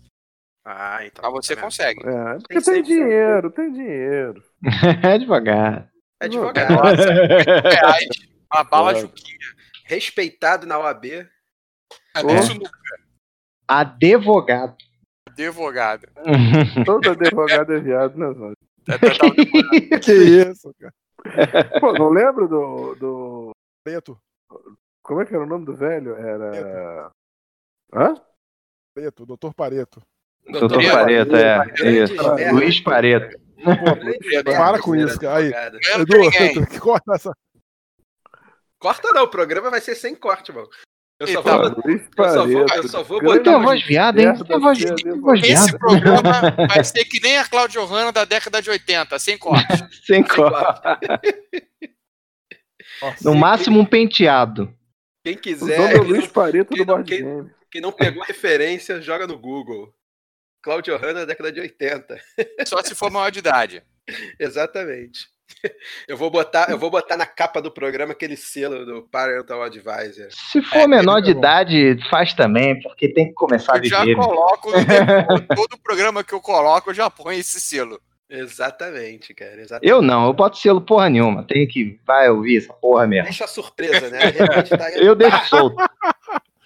[0.64, 1.31] Ah, então.
[1.33, 2.01] Mas você tá consegue.
[2.09, 4.43] É, porque Tem tem, dinheiro, tem dinheiro.
[5.05, 5.91] é devagar.
[6.20, 6.70] Advogado.
[6.72, 8.09] Nossa, 8 reais.
[8.53, 8.99] Uma bala Claro.
[9.09, 9.37] Juquinha.
[9.85, 11.29] respeitado na OAB.
[13.68, 14.77] Advogado.
[15.37, 16.09] Advogado.
[16.84, 18.57] Todo advogado é viado, né, Zóio?
[18.89, 20.01] É total advogado.
[20.03, 20.95] Que isso, cara.
[21.80, 23.51] Pô, não lembro do, do.
[23.84, 24.18] Preto.
[25.03, 26.14] Como é que era o nome do velho?
[26.16, 27.11] Era.
[27.93, 28.14] Hã?
[28.95, 30.01] Preto, doutor Pareto.
[30.49, 31.30] Doutor Pareto.
[31.32, 31.91] Pareto, é.
[31.91, 32.14] Isso.
[32.53, 33.39] Luiz Pareto.
[33.57, 35.39] Grandes Para com isso, cara.
[35.39, 35.53] Aí.
[36.01, 37.32] Edu, corta essa.
[38.78, 40.68] Corta não, o programa vai ser sem corte, mano.
[41.19, 44.35] Eu só vou, eu só vou, eu só vou botar Tem voz viada, hein?
[44.45, 44.79] Tem voz,
[45.21, 45.79] voz Esse viada.
[45.79, 46.33] programa
[46.69, 49.67] vai ser que nem a Claudio Hanna da década de 80, sem corte.
[50.05, 50.51] Sem sem cor.
[50.51, 51.17] corte.
[53.23, 54.73] No máximo um penteado.
[55.25, 59.27] Quem quiser, quem Luiz não, Pareto quem do não- quem- quem não pegou referência, joga
[59.27, 59.93] no Google.
[60.62, 62.19] Claudio Hanna, década de 80.
[62.67, 63.83] Só se for maior de idade.
[64.41, 65.29] Exatamente.
[66.09, 70.29] Eu vou botar, eu vou botar na capa do programa aquele selo do Parental Advisor.
[70.31, 71.39] Se for É, menor de bom.
[71.41, 74.17] idade, faz também, porque tem que começar a Eu já viver.
[74.17, 78.01] coloco, no default, todo programa que eu coloco, eu já ponho esse selo.
[78.29, 79.61] Exatamente, cara.
[79.61, 79.89] Exatamente.
[79.89, 81.45] Eu não, eu boto selo porra nenhuma.
[81.45, 81.99] Tem que.
[82.05, 83.25] Vai ouvir essa porra mesmo.
[83.25, 84.19] Deixa a surpresa, né?
[84.19, 85.77] Repente tá- Eu deixo solto.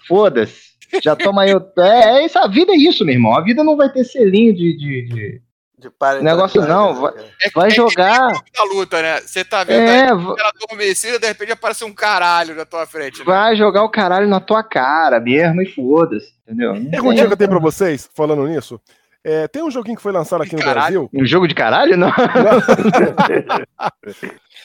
[0.07, 0.71] Foda-se.
[1.01, 1.61] Já toma eu.
[1.79, 3.33] É, é isso, a vida é isso, meu irmão.
[3.35, 4.75] A vida não vai ter selinho de.
[4.77, 5.41] de, de-
[5.81, 7.13] de Parental Negócio não, né, vai-?
[7.41, 8.27] É, Vai é jogar.
[8.33, 9.19] o da luta, né?
[9.21, 13.19] Você tá vendo aí, É, ela adormecida, de repente aparece um caralho na tua frente.
[13.19, 13.25] Né?
[13.25, 16.31] vai jogar o caralho na tua cara mesmo e foda-se.
[16.45, 16.75] Entendeu?
[16.75, 18.79] Não Perguntinha que eu tenho pra vocês, falando nisso.
[19.23, 21.07] É, tem um joguinho que foi lançado aqui no Caralho.
[21.07, 21.09] Brasil.
[21.13, 21.95] Um jogo de caralho?
[21.97, 22.11] Não.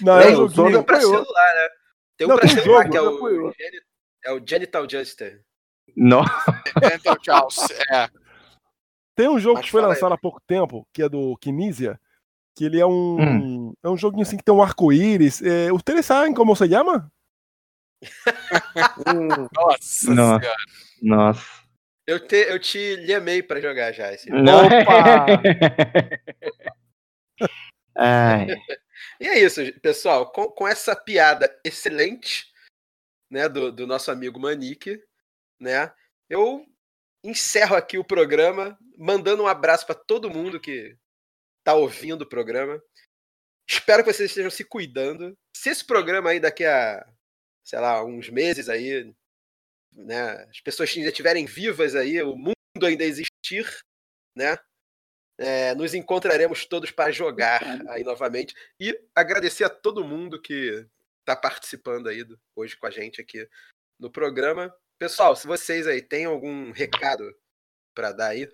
[0.01, 1.69] Não, É, é um o um pra celular, né?
[2.17, 3.53] Tem um Não, pra tem celular jogo, que é o,
[4.27, 5.41] é o Genital Juster.
[5.97, 6.23] Não.
[6.95, 7.49] Então, tchau.
[7.91, 8.09] É.
[9.17, 9.97] Tem um jogo Mas que foi fala aí.
[9.97, 11.99] lançado há pouco tempo, que é do Kinesia,
[12.55, 13.17] que ele é um.
[13.19, 13.75] Hum.
[13.83, 15.43] É um joguinho assim que tem um arco-íris.
[15.43, 17.11] É, ¿Ustedes sabem como se llama?
[19.09, 20.39] Hum, Nossa Não.
[20.39, 20.57] senhora.
[21.03, 21.67] Nossa.
[22.07, 24.31] Eu te, eu te lhamei pra jogar já esse.
[24.31, 24.67] Não.
[24.67, 25.27] Opa!
[27.97, 28.47] Ai.
[29.21, 30.31] E é isso, pessoal.
[30.31, 32.47] Com, com essa piada excelente,
[33.31, 35.03] né, do, do nosso amigo Manique,
[35.61, 35.91] né,
[36.29, 36.67] eu
[37.29, 40.97] encerro aqui o programa, mandando um abraço para todo mundo que
[41.64, 42.83] tá ouvindo o programa.
[43.68, 45.37] Espero que vocês estejam se cuidando.
[45.57, 47.05] Se esse programa aí daqui a,
[47.64, 49.12] sei lá, uns meses aí,
[49.93, 52.55] né, as pessoas ainda estiverem vivas aí, o mundo
[52.85, 53.66] ainda existir,
[54.37, 54.57] né,
[55.39, 57.61] é, nos encontraremos todos para jogar
[57.91, 58.55] aí novamente.
[58.79, 60.87] E agradecer a todo mundo que
[61.20, 63.49] está participando aí do- hoje com a gente aqui
[63.99, 64.72] no programa.
[64.99, 67.24] Pessoal, se vocês aí têm algum recado
[67.94, 68.49] para dar aí,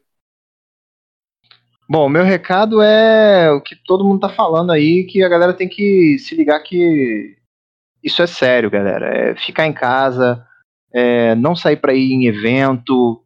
[1.88, 5.68] Bom, meu recado é o que todo mundo tá falando aí, que a galera tem
[5.68, 7.36] que se ligar que
[8.02, 9.06] isso é sério, galera.
[9.14, 10.42] É ficar em casa,
[10.90, 13.22] é não sair pra ir em evento,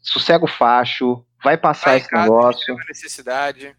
[0.00, 2.76] sossega o facho, vai passar Vai esse casa, negócio.
[2.86, 3.76] Necessidade.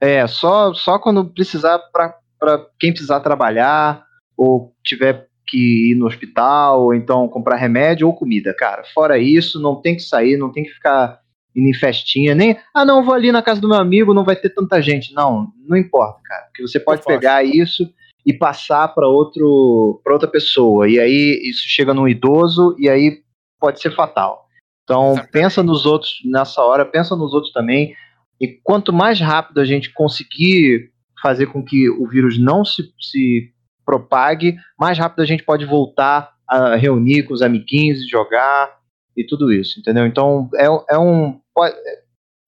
[0.00, 4.06] É, só, só quando precisar, pra, pra quem precisar trabalhar,
[4.36, 8.84] ou tiver que ir no hospital, ou então comprar remédio ou comida, cara.
[8.94, 11.20] Fora isso, não tem que sair, não tem que ficar
[11.56, 14.36] indo em festinha, nem, ah, não, vou ali na casa do meu amigo, não vai
[14.36, 15.12] ter tanta gente.
[15.12, 16.44] Não, não importa, cara.
[16.46, 17.88] Porque você pode pegar isso
[18.24, 20.88] e passar para outro para outra pessoa.
[20.88, 23.22] E aí isso chega num idoso e aí
[23.58, 24.46] pode ser fatal.
[24.84, 25.32] Então, Exatamente.
[25.32, 27.94] pensa nos outros nessa hora, pensa nos outros também.
[28.40, 30.90] E quanto mais rápido a gente conseguir
[31.20, 33.52] fazer com que o vírus não se, se
[33.88, 38.70] propague, mais rápido a gente pode voltar a reunir com os amiguinhos e jogar
[39.16, 40.04] e tudo isso, entendeu?
[40.06, 41.40] Então é, é um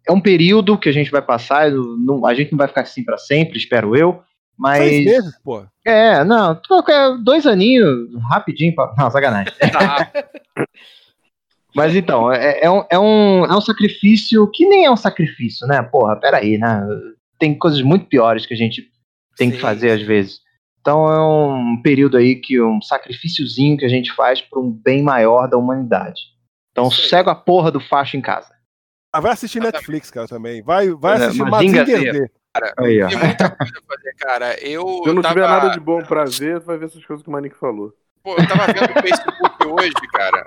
[0.07, 3.03] é um período que a gente vai passar, não- a gente não vai ficar assim
[3.03, 4.20] para sempre, espero eu,
[4.59, 5.64] mas Seis meses, pô.
[5.86, 8.93] é, não, qualquer dois aninhos, rapidinho, pra...
[8.99, 9.53] não, sacanagem.
[9.72, 10.11] Tá.
[11.72, 15.68] Mas então, é, é um, é, um, é um sacrifício que nem é um sacrifício,
[15.68, 15.80] né?
[15.80, 16.84] Porra, peraí, né?
[17.38, 18.91] Tem coisas muito piores que a gente
[19.36, 20.41] tem que Sim, fazer às vezes.
[20.81, 25.03] Então é um período aí que um sacrifíciozinho que a gente faz para um bem
[25.03, 26.20] maior da humanidade.
[26.72, 28.55] Então cega a porra do facho em casa.
[29.12, 30.62] Ah, vai assistir Netflix, cara, também.
[30.62, 32.18] Vai, vai É, assistir Mazinga Mazinger Z.
[32.18, 32.31] Z.
[32.78, 33.07] Aí.
[33.09, 34.61] Tem muita coisa a fazer, cara.
[34.61, 37.28] Eu, Se não tava, tiver nada de bom pra ver, vai ver essas coisas que
[37.28, 37.93] o Manique falou.
[38.22, 40.47] pô, eu tava vendo o Facebook hoje, cara,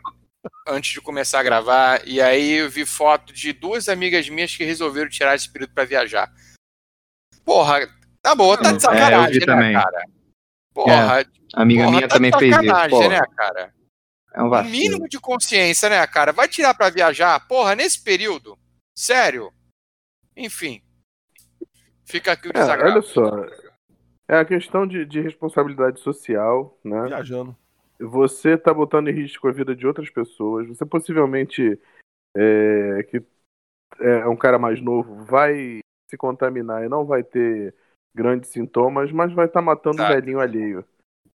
[0.68, 4.64] antes de começar a gravar, e aí eu vi foto de duas amigas minhas que
[4.64, 6.32] resolveram tirar esse período pra viajar.
[7.46, 7.88] Porra,
[8.22, 9.74] tá bom, tá de É, eu sacanagem, vi né, também.
[9.74, 10.04] cara?
[10.74, 12.90] Porra, A amiga porra, minha tá também fez isso.
[12.90, 13.74] Porra, né, cara?
[14.34, 14.72] é um vacilo.
[14.72, 16.32] mínimo de consciência, né, cara?
[16.32, 17.40] Vai tirar pra viajar?
[17.48, 18.58] Porra, nesse período?
[18.98, 19.52] Sério?
[20.36, 20.82] Enfim.
[22.06, 22.92] Fica aqui o É, desagravo.
[22.92, 23.46] olha só.
[24.28, 27.04] É a questão de, de responsabilidade social, né?
[27.08, 27.56] Viajando.
[28.00, 30.68] você tá botando em risco a vida de outras pessoas.
[30.68, 31.80] Você possivelmente,
[32.36, 33.22] é, que
[34.00, 37.76] é um cara mais novo, vai se contaminar e não vai ter
[38.16, 40.14] grandes sintomas, mas vai estar matando o Exato.
[40.14, 40.86] velhinho alheio.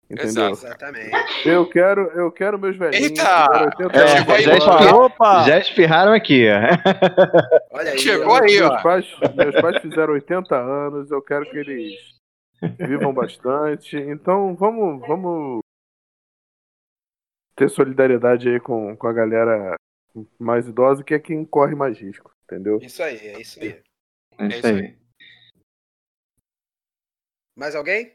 [0.07, 0.49] Entendeu?
[0.49, 1.09] Exatamente.
[1.47, 3.07] Eu quero, eu quero meus velhinhos.
[3.07, 3.47] Eita!
[3.47, 4.57] tiveram 80 É, já, ó.
[4.57, 5.43] espir- Opa!
[5.43, 7.77] já espirraram aqui, ó.
[7.77, 7.97] Olha aí.
[7.97, 8.41] Chegou ó.
[8.43, 8.69] aí, ó.
[8.69, 11.93] Meus pais, meus pais fizeram 80 anos, eu quero que eles
[12.77, 13.97] vivam bastante.
[13.97, 15.61] Então vamos, vamos
[17.55, 19.75] ter solidariedade aí com, com a galera
[20.39, 22.77] mais idosa, que é quem corre mais risco, entendeu?
[22.81, 23.81] Isso aí, é isso aí.
[24.37, 24.95] É isso isso aí.
[27.57, 28.13] Mais alguém?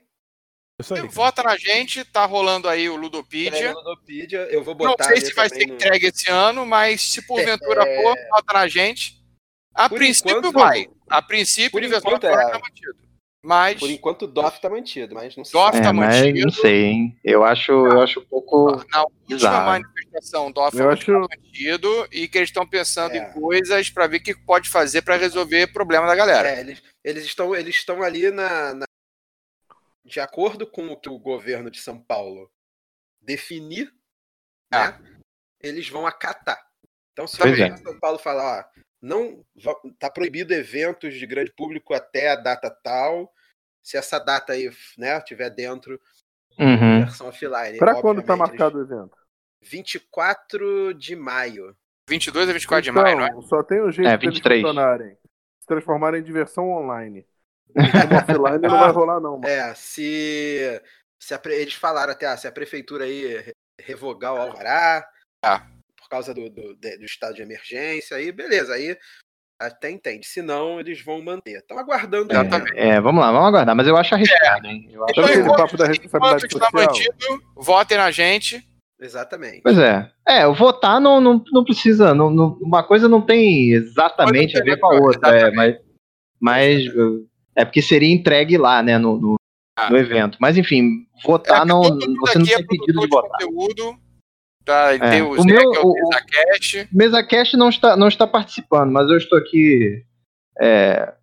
[0.93, 1.09] Aí.
[1.09, 3.67] Vota na gente, tá rolando aí o Ludopedia.
[3.69, 5.05] É, Ludopedia, eu vou Não botar.
[5.05, 8.67] sei ali se vai ser no- entregue esse ano, mas se porventura for, vota na
[8.67, 9.21] gente.
[9.75, 10.87] A Por princípio enquanto- vai.
[11.09, 12.47] A princípio, Por o enquanto, vai é.
[12.47, 13.11] estar mantido.
[13.43, 15.59] Mas Por enquanto o DOF tá mantido, mas não sei.
[15.59, 16.41] DOF É, tá mas mantido.
[16.45, 17.19] não sei, hein?
[17.25, 18.67] Eu acho, eu acho um pouco.
[18.91, 19.67] Na última Bizarro.
[19.67, 23.19] manifestação, o DOF Eu acho- estar mantido e que eles estão pensando É.
[23.19, 26.51] em coisas para ver o que pode fazer para resolver o problema da galera.
[26.51, 28.87] É, eles, eles estão eles estão ali na, na-
[30.05, 32.51] de acordo com o que o governo de São Paulo
[33.21, 33.93] definir,
[34.73, 34.93] Ah.
[34.93, 35.21] né?
[35.61, 36.61] Eles vão acatar.
[37.13, 39.45] Então se o governo de São Paulo falar, ó, não
[39.99, 43.33] tá proibido eventos de grande público até a data tal,
[43.83, 46.01] se essa data aí, né, tiver dentro
[46.59, 47.01] Uhum.
[47.05, 47.79] versão offline.
[47.79, 49.17] Pra quando tá marcado o evento?
[49.63, 51.77] eles- 24 de maio.
[52.09, 53.43] 22 a 24 de Então, maio, não é?
[53.49, 54.63] Só tem um jeito É, de eles 23.
[54.63, 55.17] funcionarem.
[55.61, 57.27] Se transformarem em diversão online.
[57.77, 59.39] Offline não vai rolar, não.
[59.39, 59.47] mano.
[59.47, 60.81] É, se,
[61.21, 65.07] se pre- eles falaram até, ah, se a prefeitura aí re- revogar o alvará
[65.45, 65.67] Ah.
[65.99, 68.97] por causa do, do, do estado de emergência, aí beleza, aí
[69.61, 70.27] até entende.
[70.27, 71.59] Se não, eles vão manter.
[71.59, 72.33] Estão aguardando.
[72.33, 72.79] Exatamente.
[72.79, 73.77] É, vamos lá, vamos aguardar.
[73.77, 74.89] Mas eu acho arriscado, hein?
[74.91, 78.67] Eu acho Sabe aquele enquanto- papo da responsabilidade Enquanto está mantido, votem na gente.
[78.99, 79.63] Exatamente.
[79.63, 80.11] Pois é.
[80.27, 82.15] É, o votar não, não, não precisa.
[82.15, 85.39] Não, não- uma coisa não tem exatamente a ver com a outra.
[85.39, 85.77] É, mas,
[86.41, 86.85] mas
[87.57, 89.35] é porque seria entregue lá, né, no, no,
[89.77, 89.91] Ah.
[89.91, 90.37] no evento.
[90.41, 91.83] Mas enfim, votar É, não.
[91.83, 93.31] Você não aqui é tem pedido de votar.
[93.41, 93.99] conteúdo.
[94.65, 94.99] Tá, É.
[94.99, 96.89] Tem o, O Zé, meu- que é o o- MesaCast.
[96.93, 100.05] Mesa Cast não está, não está participando, mas eu estou aqui
[100.61, 101.15] é,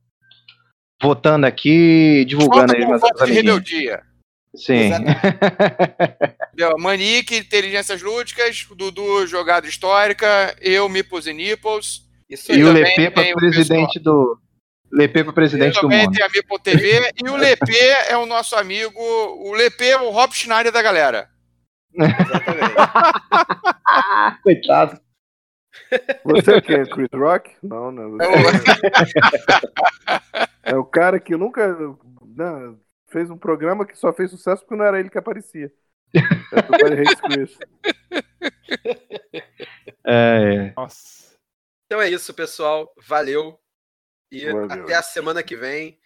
[1.01, 3.45] votando aqui, divulgando aí meus voto amiguinhos.
[3.45, 4.01] rebeldia.
[4.55, 4.89] Sim.
[6.53, 6.77] Entendeu?
[6.79, 12.01] Manique, Inteligências Lúdicas, Dudu, Jogada Histórica, eu, Mipos e Nipples.
[12.29, 14.39] Isso e o Lepê para tem o presidente do.
[14.91, 16.13] Lepê para presidente do também mundo.
[16.13, 17.11] tem a Mipo TV.
[17.23, 18.99] e o Lepê é o nosso amigo.
[18.99, 21.29] O Lepê é o Rob Schneider da galera.
[21.93, 22.75] Exatamente.
[24.43, 25.01] Coitado.
[26.23, 26.85] Você é quem?
[26.85, 27.55] Chris Rock?
[27.63, 28.17] Não, não.
[28.21, 28.27] É
[30.63, 31.67] É o cara que nunca
[32.35, 32.75] né,
[33.09, 35.71] fez um programa que só fez sucesso porque não era ele que aparecia.
[36.15, 37.57] Hates Chris.
[40.05, 41.35] É, Nossa.
[41.85, 42.91] Então é isso, pessoal.
[43.07, 43.59] Valeu.
[44.31, 44.83] E Valeu.
[44.83, 45.99] até a semana que vem.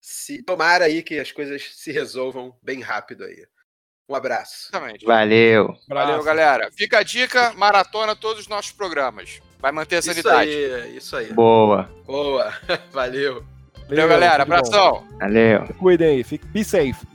[0.00, 3.46] Se tomara aí que as coisas se resolvam bem rápido aí.
[4.08, 4.70] Um abraço.
[4.70, 5.04] Exatamente.
[5.04, 5.66] valeu.
[5.86, 6.24] Valeu, Abraço.
[6.24, 6.70] galera.
[6.72, 9.40] Fica a dica, maratona todos os nossos programas.
[9.58, 10.50] Vai manter a Isso sanidade.
[10.50, 11.32] aí, isso aí.
[11.32, 11.82] Boa.
[12.06, 12.54] Boa.
[12.90, 13.44] Valeu.
[13.88, 14.44] Valeu, galera.
[14.44, 14.54] tudo bom.
[14.54, 15.08] Abração.
[15.18, 15.66] Valeu.
[15.78, 16.24] Cuidem aí.
[16.24, 17.06] Fique, be safe.